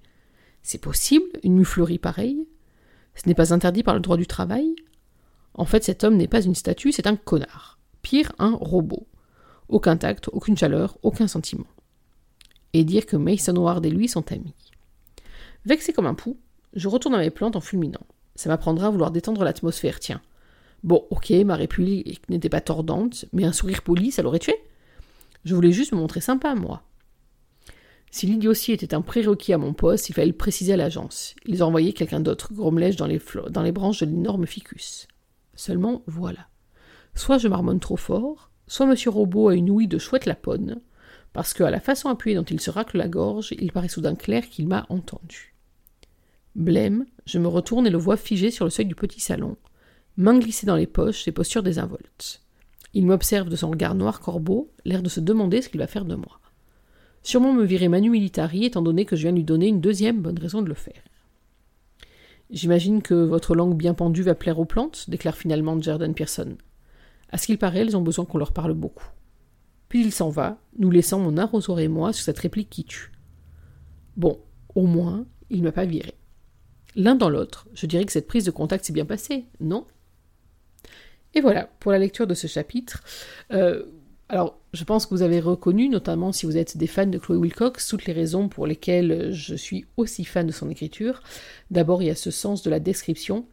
C'est 0.63 0.77
possible, 0.77 1.25
une 1.43 1.55
muflerie 1.55 1.99
pareille? 1.99 2.47
Ce 3.15 3.27
n'est 3.27 3.35
pas 3.35 3.55
interdit 3.55 3.83
par 3.83 3.95
le 3.95 4.01
droit 4.01 4.19
du 4.19 4.27
travail? 4.27 4.77
En 5.55 5.65
fait, 5.65 5.83
cet 5.83 6.05
homme 6.05 6.19
n'est 6.19 6.29
pas 6.29 6.43
une 6.43 6.55
statue, 6.55 6.93
c'est 6.93 7.07
un 7.07 7.17
connard. 7.17 7.79
Pire, 8.03 8.31
un 8.39 8.55
robot. 8.61 9.07
Aucun 9.71 9.97
tact, 9.97 10.29
aucune 10.31 10.59
chaleur, 10.59 10.99
aucun 11.03 11.29
sentiment. 11.29 11.67
Et 12.75 12.85
dire 12.85 13.07
que 13.07 13.17
Mason 13.17 13.57
Ward 13.57 13.87
et 13.87 13.91
lui 13.91 14.07
sont 14.07 14.31
amis. 14.33 14.53
Vexé 15.65 15.95
comme 15.95 16.05
un 16.05 16.13
pou, 16.13 16.37
je 16.75 16.89
retourne 16.89 17.15
à 17.15 17.21
mes 17.21 17.31
plantes 17.31 17.57
en 17.57 17.63
fulminant. 17.63 18.07
Ça 18.35 18.51
m'apprendra 18.51 18.89
à 18.89 18.91
vouloir 18.91 19.13
détendre 19.13 19.45
l'atmosphère, 19.45 19.99
tiens. 19.99 20.21
Bon, 20.85 21.07
ok, 21.11 21.31
ma 21.45 21.57
république 21.57 22.29
n'était 22.29 22.49
pas 22.49 22.61
tordante, 22.61 23.25
mais 23.33 23.45
un 23.45 23.53
sourire 23.53 23.83
poli, 23.83 24.11
ça 24.11 24.23
l'aurait 24.23 24.39
tué. 24.39 24.55
Je 25.45 25.55
voulais 25.55 25.73
juste 25.73 25.93
me 25.93 25.99
montrer 25.99 26.21
sympa, 26.21 26.55
moi. 26.55 26.83
Si 28.11 28.27
l'idiotie 28.27 28.73
était 28.73 28.95
un 28.95 29.03
prérequis 29.03 29.53
à 29.53 29.59
mon 29.59 29.75
poste, 29.75 30.09
il 30.09 30.15
fallait 30.15 30.29
le 30.29 30.33
préciser 30.33 30.73
à 30.73 30.77
l'agence. 30.77 31.35
Ils 31.45 31.63
envoyé 31.63 31.93
quelqu'un 31.93 32.21
d'autre, 32.21 32.55
grommelais 32.55 32.93
dans 32.93 33.07
les, 33.07 33.73
branches 33.73 34.01
de 34.01 34.07
l'énorme 34.07 34.47
ficus. 34.47 35.09
Seulement, 35.55 36.03
voilà. 36.07 36.49
Soit 37.15 37.39
je 37.39 37.49
marmonne 37.49 37.81
trop 37.81 37.97
fort, 37.97 38.51
soit 38.67 38.87
Monsieur 38.87 39.11
Robot 39.11 39.49
a 39.49 39.55
une 39.55 39.71
ouïe 39.71 39.89
de 39.89 39.99
chouette 39.99 40.27
laponne, 40.27 40.81
parce 41.33 41.53
que, 41.53 41.65
à 41.65 41.71
la 41.71 41.81
façon 41.81 42.09
appuyée 42.09 42.37
dont 42.37 42.45
il 42.45 42.61
se 42.61 42.71
racle 42.71 42.97
la 42.97 43.09
gorge, 43.09 43.53
il 43.59 43.73
paraît 43.73 43.89
soudain 43.89 44.15
clair 44.15 44.49
qu'il 44.49 44.69
m'a 44.69 44.87
entendu. 44.89 45.55
Blême, 46.55 47.05
je 47.27 47.39
me 47.39 47.49
retourne 47.49 47.87
et 47.87 47.91
le 47.91 47.99
vois 47.99 48.17
figé 48.17 48.51
sur 48.51 48.65
le 48.65 48.71
seuil 48.71 48.87
du 48.87 48.95
petit 48.95 49.21
salon, 49.21 49.57
main 50.19 50.37
glissée 50.37 50.67
dans 50.67 50.77
les 50.77 50.89
poches 50.89 51.29
et 51.29 51.33
posture 51.33 51.63
désinvolte. 51.63 52.43
Il 52.93 53.07
m'observe 53.07 53.49
de 53.49 53.55
son 53.55 53.71
regard 53.71 53.95
noir 53.95 54.21
corbeau, 54.21 54.69
l'air 54.85 55.01
de 55.01 55.09
se 55.09 55.21
demander 55.21 55.63
ce 55.63 55.69
qu'il 55.69 55.79
va 55.79 55.87
faire 55.87 56.05
de 56.05 56.17
moi. 56.17 56.41
Sûrement 57.23 57.53
me 57.53 57.63
virer 57.63 57.89
manu 57.89 58.11
militari, 58.11 58.65
étant 58.65 58.83
donné 58.83 59.05
que 59.05 59.15
je 59.15 59.23
viens 59.23 59.33
lui 59.33 59.45
donner 59.45 59.69
une 59.69 59.81
deuxième 59.81 60.21
bonne 60.21 60.39
raison 60.39 60.61
de 60.61 60.69
le 60.69 60.75
faire. 60.75 61.01
J'imagine 62.51 63.01
que 63.01 63.15
votre 63.15 63.55
langue 63.55 63.77
bien 63.77 63.95
pendue 63.95 64.23
va 64.23 64.35
plaire 64.35 64.59
aux 64.59 64.65
plantes, 64.65 65.09
déclare 65.09 65.37
finalement 65.37 65.81
Jordan 65.81 66.13
Pearson. 66.15 66.57
À 67.31 67.39
ce 67.39 67.47
qu'il 67.47 67.59
paraît, 67.59 67.81
elles 67.81 67.97
ont 67.97 68.03
besoin 68.03 68.25
qu'on 68.25 68.39
leur 68.39 68.53
parle 68.53 68.75
beaucoup. 68.75 69.07
Puis 69.89 70.03
il 70.03 70.13
s'en 70.13 70.31
va, 70.31 70.59
nous 70.79 70.91
laissant 70.91 71.21
mon 71.21 71.37
arrosoir 71.37 71.79
et 71.79 71.89
moi 71.89 72.13
sur 72.13 72.25
cette 72.25 72.39
réplique 72.41 72.71
qui 72.71 72.85
tue. 72.85 73.13
Bon, 74.17 74.41
au 74.75 74.87
moins, 74.87 75.27
il 75.49 75.61
ne 75.61 75.67
m'a 75.67 75.73
pas 75.73 75.85
viré. 75.85 76.15
L'un 76.97 77.15
dans 77.15 77.31
l'autre, 77.31 77.69
je 77.75 77.87
dirais 77.87 78.05
que 78.05 78.13
cette 78.13 78.27
prise 78.27 78.45
de 78.45 78.51
contact 78.51 78.85
s'est 78.85 78.93
bien 78.93 79.07
passée, 79.07 79.45
non? 79.61 79.87
Et 81.35 81.41
voilà 81.41 81.69
pour 81.81 81.93
la 81.93 81.99
lecture 81.99 82.27
de 82.27 82.35
ce 82.35 82.47
chapitre. 82.47 83.03
Euh, 83.53 83.85
alors, 84.29 84.59
je 84.75 84.85
pense 84.85 85.07
que 85.07 85.15
vous 85.15 85.23
avez 85.23 85.41
reconnu, 85.41 85.89
notamment 85.89 86.33
si 86.33 86.45
vous 86.45 86.59
êtes 86.59 86.77
des 86.77 86.87
fans 86.87 87.07
de 87.07 87.19
Chloé 87.19 87.39
Wilcox, 87.39 87.89
toutes 87.89 88.05
les 88.05 88.13
raisons 88.13 88.49
pour 88.49 88.67
lesquelles 88.67 89.33
je 89.33 89.55
suis 89.55 89.87
aussi 89.97 90.25
fan 90.25 90.47
de 90.47 90.53
son 90.53 90.69
écriture. 90.69 91.23
D'abord, 91.71 92.03
il 92.03 92.07
y 92.07 92.11
a 92.11 92.15
ce 92.15 92.31
sens 92.31 92.63
de 92.63 92.69
la 92.69 92.79
description 92.79 93.47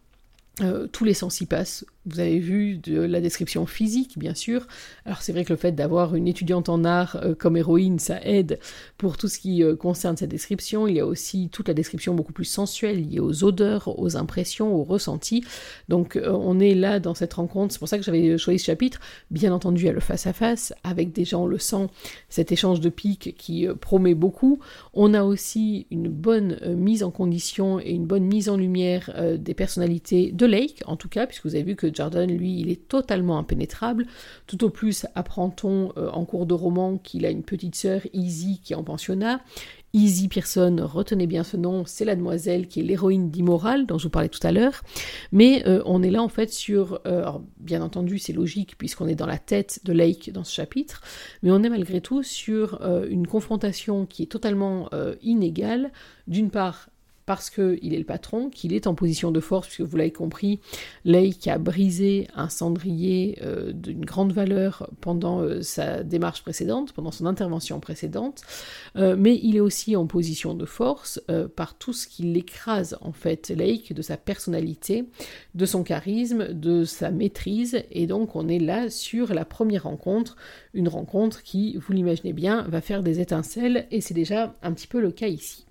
euh, 0.61 0.87
tous 0.87 1.03
les 1.03 1.13
sens 1.13 1.41
y 1.41 1.45
passent. 1.45 1.85
Vous 2.07 2.19
avez 2.19 2.37
vu 2.37 2.77
de 2.77 3.01
la 3.01 3.19
description 3.19 3.65
physique, 3.65 4.19
bien 4.19 4.35
sûr. 4.35 4.67
Alors 5.05 5.23
c'est 5.23 5.31
vrai 5.31 5.43
que 5.43 5.53
le 5.53 5.57
fait 5.57 5.71
d'avoir 5.71 6.13
une 6.13 6.27
étudiante 6.27 6.69
en 6.69 6.83
art 6.83 7.17
euh, 7.23 7.33
comme 7.33 7.57
héroïne, 7.57 7.97
ça 7.97 8.19
aide 8.21 8.59
pour 8.99 9.17
tout 9.17 9.27
ce 9.27 9.39
qui 9.39 9.63
euh, 9.63 9.75
concerne 9.75 10.15
cette 10.15 10.29
description. 10.29 10.87
Il 10.87 10.97
y 10.97 10.99
a 10.99 11.05
aussi 11.07 11.49
toute 11.51 11.67
la 11.67 11.73
description 11.73 12.13
beaucoup 12.13 12.31
plus 12.31 12.45
sensuelle 12.45 13.09
liée 13.09 13.19
aux 13.19 13.43
odeurs, 13.43 13.99
aux 13.99 14.17
impressions, 14.17 14.75
aux 14.75 14.83
ressentis. 14.83 15.43
Donc 15.89 16.19
on 16.23 16.59
est 16.59 16.75
là 16.75 16.99
dans 16.99 17.15
cette 17.15 17.33
rencontre. 17.33 17.73
C'est 17.73 17.79
pour 17.79 17.87
ça 17.87 17.97
que 17.97 18.03
j'avais 18.03 18.37
choisi 18.37 18.59
ce 18.59 18.65
chapitre. 18.65 18.99
Bien 19.31 19.51
entendu, 19.51 19.83
il 19.83 19.85
y 19.87 19.89
a 19.89 19.93
le 19.93 19.99
face-à-face 19.99 20.73
avec 20.83 21.11
des 21.11 21.25
gens, 21.25 21.43
on 21.43 21.47
le 21.47 21.57
sent, 21.57 21.87
cet 22.29 22.51
échange 22.51 22.81
de 22.81 22.89
piques 22.89 23.35
qui 23.35 23.67
promet 23.81 24.13
beaucoup. 24.13 24.59
On 24.93 25.15
a 25.15 25.23
aussi 25.23 25.87
une 25.89 26.09
bonne 26.09 26.59
mise 26.75 27.01
en 27.01 27.09
condition 27.09 27.79
et 27.79 27.91
une 27.91 28.05
bonne 28.05 28.25
mise 28.25 28.49
en 28.49 28.57
lumière 28.57 29.11
des 29.39 29.53
personnalités 29.55 30.31
de 30.31 30.45
Lake, 30.45 30.83
en 30.85 30.97
tout 30.97 31.09
cas, 31.09 31.25
puisque 31.25 31.45
vous 31.45 31.55
avez 31.55 31.63
vu 31.63 31.75
que 31.75 31.94
Jordan, 31.95 32.29
lui, 32.29 32.59
il 32.59 32.69
est 32.69 32.87
totalement 32.87 33.37
impénétrable. 33.37 34.05
Tout 34.47 34.63
au 34.63 34.69
plus, 34.69 35.05
apprend-on 35.15 35.91
euh, 35.97 36.09
en 36.09 36.25
cours 36.25 36.45
de 36.45 36.53
roman 36.53 36.97
qu'il 36.97 37.25
a 37.25 37.29
une 37.29 37.43
petite 37.43 37.75
sœur, 37.75 38.01
Easy, 38.13 38.59
qui 38.63 38.73
est 38.73 38.75
en 38.75 38.83
pensionnat. 38.83 39.41
Easy 39.93 40.27
Pearson, 40.27 40.75
retenez 40.81 41.25
bien 41.25 41.45
ce 41.45 41.55
nom, 41.55 41.85
c'est 41.85 42.03
la 42.03 42.17
demoiselle 42.17 42.67
qui 42.67 42.81
est 42.81 42.83
l'héroïne 42.83 43.29
d'Immoral 43.29 43.85
dont 43.85 43.97
je 43.97 44.03
vous 44.03 44.09
parlais 44.09 44.27
tout 44.27 44.45
à 44.45 44.51
l'heure. 44.51 44.83
Mais 45.31 45.65
euh, 45.67 45.81
on 45.85 46.03
est 46.03 46.11
là 46.11 46.21
en 46.21 46.27
fait 46.27 46.51
sur, 46.51 46.99
euh, 47.07 47.31
bien 47.59 47.81
entendu 47.81 48.19
c'est 48.19 48.33
logique 48.33 48.77
puisqu'on 48.77 49.07
est 49.07 49.15
dans 49.15 49.25
la 49.25 49.37
tête 49.37 49.79
de 49.85 49.93
Lake 49.93 50.33
dans 50.33 50.43
ce 50.43 50.53
chapitre, 50.53 51.01
mais 51.43 51.51
on 51.51 51.63
est 51.63 51.69
malgré 51.69 52.01
tout 52.01 52.23
sur 52.23 52.81
une 53.09 53.25
confrontation 53.25 54.05
qui 54.05 54.23
est 54.23 54.27
totalement 54.27 54.89
inégale. 55.21 55.91
D'une 56.27 56.49
part 56.49 56.89
parce 57.25 57.49
qu'il 57.49 57.93
est 57.93 57.97
le 57.97 58.05
patron, 58.05 58.49
qu'il 58.49 58.73
est 58.73 58.87
en 58.87 58.93
position 58.93 59.31
de 59.31 59.39
force, 59.39 59.67
puisque 59.67 59.89
vous 59.89 59.97
l'avez 59.97 60.11
compris, 60.11 60.59
Lake 61.05 61.47
a 61.47 61.57
brisé 61.57 62.27
un 62.35 62.49
cendrier 62.49 63.39
euh, 63.41 63.71
d'une 63.71 64.05
grande 64.05 64.31
valeur 64.31 64.89
pendant 65.01 65.39
euh, 65.39 65.61
sa 65.61 66.03
démarche 66.03 66.43
précédente, 66.43 66.93
pendant 66.93 67.11
son 67.11 67.25
intervention 67.25 67.79
précédente, 67.79 68.41
euh, 68.95 69.15
mais 69.17 69.39
il 69.41 69.55
est 69.55 69.61
aussi 69.61 69.95
en 69.95 70.05
position 70.05 70.53
de 70.53 70.65
force 70.65 71.21
par 71.55 71.77
tout 71.77 71.93
ce 71.93 72.07
qui 72.07 72.23
l'écrase 72.23 72.97
en 73.01 73.11
fait, 73.11 73.49
Lake, 73.49 73.93
de 73.93 74.01
sa 74.01 74.17
personnalité, 74.17 75.05
de 75.55 75.65
son 75.65 75.83
charisme, 75.83 76.53
de 76.53 76.83
sa 76.83 77.11
maîtrise, 77.11 77.83
et 77.91 78.07
donc 78.07 78.35
on 78.35 78.47
est 78.47 78.59
là 78.59 78.89
sur 78.89 79.33
la 79.33 79.45
première 79.45 79.83
rencontre, 79.83 80.35
une 80.73 80.87
rencontre 80.87 81.43
qui, 81.43 81.77
vous 81.77 81.93
l'imaginez 81.93 82.33
bien, 82.33 82.63
va 82.63 82.81
faire 82.81 83.03
des 83.03 83.19
étincelles, 83.19 83.87
et 83.91 84.01
c'est 84.01 84.13
déjà 84.13 84.55
un 84.61 84.73
petit 84.73 84.87
peu 84.87 85.01
le 85.01 85.11
cas 85.11 85.27
ici. 85.27 85.65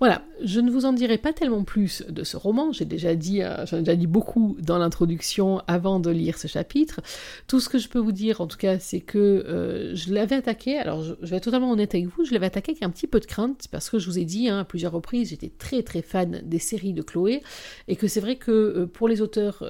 Voilà, 0.00 0.22
je 0.42 0.58
ne 0.58 0.72
vous 0.72 0.86
en 0.86 0.92
dirai 0.92 1.18
pas 1.18 1.32
tellement 1.32 1.62
plus 1.62 2.02
de 2.08 2.24
ce 2.24 2.36
roman, 2.36 2.72
j'ai 2.72 2.84
déjà 2.84 3.14
dit, 3.14 3.42
euh, 3.42 3.64
j'en 3.64 3.76
ai 3.76 3.80
déjà 3.80 3.94
dit 3.94 4.08
beaucoup 4.08 4.56
dans 4.60 4.76
l'introduction 4.76 5.62
avant 5.68 6.00
de 6.00 6.10
lire 6.10 6.36
ce 6.36 6.48
chapitre. 6.48 7.00
Tout 7.46 7.60
ce 7.60 7.68
que 7.68 7.78
je 7.78 7.88
peux 7.88 8.00
vous 8.00 8.10
dire 8.10 8.40
en 8.40 8.48
tout 8.48 8.56
cas, 8.56 8.80
c'est 8.80 9.00
que 9.00 9.18
euh, 9.18 9.94
je 9.94 10.12
l'avais 10.12 10.34
attaqué, 10.34 10.78
alors 10.78 11.04
je, 11.04 11.14
vais 11.22 11.36
être 11.36 11.44
totalement 11.44 11.70
honnête 11.70 11.94
avec 11.94 12.08
vous, 12.08 12.24
je 12.24 12.32
l'avais 12.32 12.46
attaqué 12.46 12.72
avec 12.72 12.82
un 12.82 12.90
petit 12.90 13.06
peu 13.06 13.20
de 13.20 13.26
crainte, 13.26 13.68
parce 13.70 13.88
que 13.88 14.00
je 14.00 14.06
vous 14.06 14.18
ai 14.18 14.24
dit 14.24 14.48
hein, 14.48 14.58
à 14.60 14.64
plusieurs 14.64 14.92
reprises, 14.92 15.28
j'étais 15.28 15.52
très 15.56 15.84
très 15.84 16.02
fan 16.02 16.42
des 16.44 16.58
séries 16.58 16.92
de 16.92 17.02
Chloé, 17.02 17.40
et 17.86 17.94
que 17.94 18.08
c'est 18.08 18.20
vrai 18.20 18.34
que 18.34 18.50
euh, 18.50 18.86
pour 18.86 19.06
les 19.06 19.22
auteurs 19.22 19.64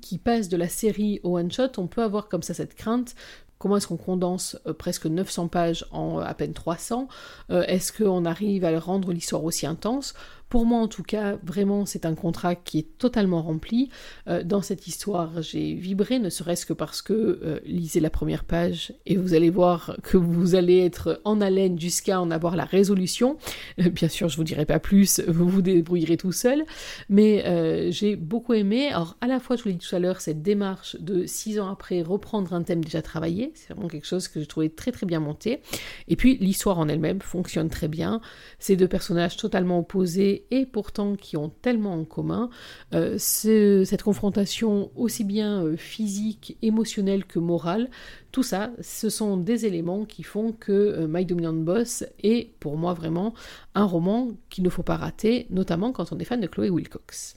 qui 0.00 0.18
passent 0.18 0.48
de 0.48 0.56
la 0.56 0.68
série 0.68 1.20
au 1.22 1.36
one-shot, 1.36 1.72
on 1.76 1.86
peut 1.86 2.02
avoir 2.02 2.28
comme 2.28 2.42
ça 2.42 2.54
cette 2.54 2.74
crainte 2.74 3.14
Comment 3.60 3.76
est-ce 3.76 3.86
qu'on 3.86 3.98
condense 3.98 4.58
euh, 4.66 4.72
presque 4.72 5.04
900 5.04 5.48
pages 5.48 5.84
en 5.92 6.18
à 6.18 6.32
peine 6.32 6.54
300 6.54 7.08
euh, 7.50 7.62
Est-ce 7.64 7.92
qu'on 7.92 8.24
arrive 8.24 8.64
à 8.64 8.80
rendre 8.80 9.12
l'histoire 9.12 9.44
aussi 9.44 9.66
intense? 9.66 10.14
Pour 10.50 10.66
moi, 10.66 10.80
en 10.80 10.88
tout 10.88 11.04
cas, 11.04 11.38
vraiment, 11.44 11.86
c'est 11.86 12.04
un 12.04 12.16
contrat 12.16 12.56
qui 12.56 12.80
est 12.80 12.98
totalement 12.98 13.40
rempli. 13.40 13.88
Euh, 14.26 14.42
dans 14.42 14.62
cette 14.62 14.88
histoire, 14.88 15.42
j'ai 15.42 15.74
vibré, 15.74 16.18
ne 16.18 16.28
serait-ce 16.28 16.66
que 16.66 16.72
parce 16.72 17.02
que 17.02 17.12
euh, 17.12 17.60
lisez 17.64 18.00
la 18.00 18.10
première 18.10 18.42
page 18.42 18.92
et 19.06 19.16
vous 19.16 19.34
allez 19.34 19.48
voir 19.48 19.96
que 20.02 20.16
vous 20.16 20.56
allez 20.56 20.84
être 20.84 21.20
en 21.24 21.40
haleine 21.40 21.78
jusqu'à 21.78 22.20
en 22.20 22.32
avoir 22.32 22.56
la 22.56 22.64
résolution. 22.64 23.38
Euh, 23.78 23.90
bien 23.90 24.08
sûr, 24.08 24.28
je 24.28 24.36
vous 24.36 24.42
dirai 24.42 24.66
pas 24.66 24.80
plus, 24.80 25.20
vous 25.28 25.48
vous 25.48 25.62
débrouillerez 25.62 26.16
tout 26.16 26.32
seul. 26.32 26.64
Mais 27.08 27.90
j'ai 27.92 28.16
beaucoup 28.16 28.54
aimé. 28.54 28.88
Alors, 28.88 29.16
à 29.20 29.28
la 29.28 29.38
fois, 29.38 29.54
je 29.54 29.62
vous 29.62 29.68
l'ai 29.68 29.76
dit 29.76 29.86
tout 29.86 29.94
à 29.94 30.00
l'heure, 30.00 30.20
cette 30.20 30.42
démarche 30.42 30.96
de 30.98 31.26
six 31.26 31.60
ans 31.60 31.70
après 31.70 32.02
reprendre 32.02 32.52
un 32.54 32.64
thème 32.64 32.84
déjà 32.84 33.02
travaillé, 33.02 33.52
c'est 33.54 33.72
vraiment 33.72 33.88
quelque 33.88 34.06
chose 34.06 34.26
que 34.26 34.40
j'ai 34.40 34.46
trouvé 34.46 34.68
très 34.68 34.90
très 34.90 35.06
bien 35.06 35.20
monté. 35.20 35.60
Et 36.08 36.16
puis, 36.16 36.38
l'histoire 36.38 36.80
en 36.80 36.88
elle-même 36.88 37.20
fonctionne 37.20 37.68
très 37.70 37.86
bien. 37.86 38.20
Ces 38.58 38.74
deux 38.74 38.88
personnages 38.88 39.36
totalement 39.36 39.78
opposés 39.78 40.39
et 40.50 40.66
pourtant 40.66 41.16
qui 41.16 41.36
ont 41.36 41.50
tellement 41.62 41.94
en 41.94 42.04
commun. 42.04 42.50
Euh, 42.94 43.16
cette 43.18 44.02
confrontation 44.02 44.90
aussi 44.96 45.24
bien 45.24 45.64
euh, 45.64 45.76
physique, 45.76 46.56
émotionnelle 46.62 47.24
que 47.24 47.38
morale, 47.38 47.88
tout 48.32 48.42
ça, 48.42 48.70
ce 48.80 49.08
sont 49.08 49.36
des 49.36 49.66
éléments 49.66 50.04
qui 50.04 50.22
font 50.22 50.52
que 50.52 50.72
euh, 50.72 51.06
My 51.08 51.24
Dominant 51.24 51.52
Boss 51.52 52.04
est 52.22 52.52
pour 52.60 52.76
moi 52.76 52.94
vraiment 52.94 53.34
un 53.74 53.84
roman 53.84 54.30
qu'il 54.48 54.64
ne 54.64 54.70
faut 54.70 54.82
pas 54.82 54.96
rater, 54.96 55.46
notamment 55.50 55.92
quand 55.92 56.12
on 56.12 56.18
est 56.18 56.24
fan 56.24 56.40
de 56.40 56.46
Chloé 56.46 56.70
Wilcox. 56.70 57.36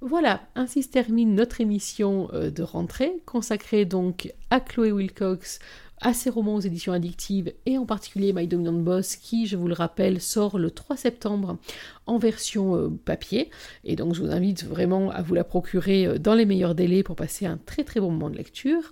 Voilà, 0.00 0.42
ainsi 0.56 0.82
se 0.82 0.88
termine 0.88 1.36
notre 1.36 1.60
émission 1.60 2.28
de 2.32 2.62
rentrée, 2.64 3.22
consacrée 3.24 3.84
donc 3.84 4.34
à 4.50 4.58
Chloé 4.58 4.90
Wilcox, 4.90 5.60
à 6.02 6.12
ses 6.12 6.30
romans 6.30 6.56
aux 6.56 6.60
éditions 6.60 6.92
addictives 6.92 7.52
et 7.64 7.78
en 7.78 7.86
particulier 7.86 8.32
My 8.32 8.46
Dominant 8.46 8.72
Boss 8.72 9.16
qui, 9.16 9.46
je 9.46 9.56
vous 9.56 9.68
le 9.68 9.74
rappelle, 9.74 10.20
sort 10.20 10.58
le 10.58 10.70
3 10.70 10.96
septembre 10.96 11.58
en 12.06 12.18
version 12.18 12.76
euh, 12.76 12.88
papier. 12.88 13.50
Et 13.84 13.94
donc 13.94 14.14
je 14.14 14.20
vous 14.20 14.30
invite 14.30 14.64
vraiment 14.64 15.10
à 15.10 15.22
vous 15.22 15.34
la 15.34 15.44
procurer 15.44 16.06
euh, 16.06 16.18
dans 16.18 16.34
les 16.34 16.44
meilleurs 16.44 16.74
délais 16.74 17.04
pour 17.04 17.14
passer 17.14 17.46
un 17.46 17.56
très 17.56 17.84
très 17.84 18.00
bon 18.00 18.10
moment 18.10 18.30
de 18.30 18.36
lecture. 18.36 18.90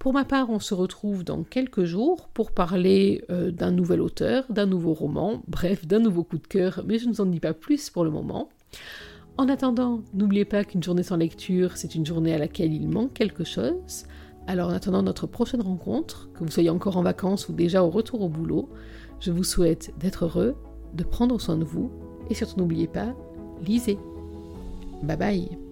Pour 0.00 0.12
ma 0.12 0.24
part, 0.24 0.50
on 0.50 0.58
se 0.58 0.74
retrouve 0.74 1.22
dans 1.22 1.44
quelques 1.44 1.84
jours 1.84 2.28
pour 2.34 2.50
parler 2.50 3.24
euh, 3.30 3.52
d'un 3.52 3.70
nouvel 3.70 4.00
auteur, 4.00 4.44
d'un 4.50 4.66
nouveau 4.66 4.94
roman, 4.94 5.42
bref, 5.46 5.86
d'un 5.86 6.00
nouveau 6.00 6.24
coup 6.24 6.38
de 6.38 6.46
cœur, 6.46 6.82
mais 6.86 6.98
je 6.98 7.06
ne 7.06 7.12
vous 7.12 7.20
en 7.20 7.26
dis 7.26 7.40
pas 7.40 7.54
plus 7.54 7.88
pour 7.88 8.04
le 8.04 8.10
moment. 8.10 8.48
En 9.36 9.48
attendant, 9.48 10.02
n'oubliez 10.14 10.44
pas 10.44 10.64
qu'une 10.64 10.82
journée 10.82 11.04
sans 11.04 11.16
lecture, 11.16 11.76
c'est 11.76 11.94
une 11.94 12.04
journée 12.04 12.34
à 12.34 12.38
laquelle 12.38 12.72
il 12.72 12.88
manque 12.88 13.14
quelque 13.14 13.44
chose. 13.44 14.04
Alors 14.48 14.70
en 14.70 14.72
attendant 14.72 15.02
notre 15.02 15.26
prochaine 15.26 15.60
rencontre, 15.60 16.30
que 16.32 16.42
vous 16.42 16.50
soyez 16.50 16.70
encore 16.70 16.96
en 16.96 17.02
vacances 17.02 17.50
ou 17.50 17.52
déjà 17.52 17.84
au 17.84 17.90
retour 17.90 18.22
au 18.22 18.30
boulot, 18.30 18.70
je 19.20 19.30
vous 19.30 19.44
souhaite 19.44 19.92
d'être 20.00 20.24
heureux, 20.24 20.56
de 20.94 21.04
prendre 21.04 21.38
soin 21.38 21.58
de 21.58 21.64
vous 21.64 21.90
et 22.30 22.34
surtout 22.34 22.58
n'oubliez 22.58 22.88
pas, 22.88 23.14
lisez. 23.62 23.98
Bye 25.02 25.16
bye 25.18 25.67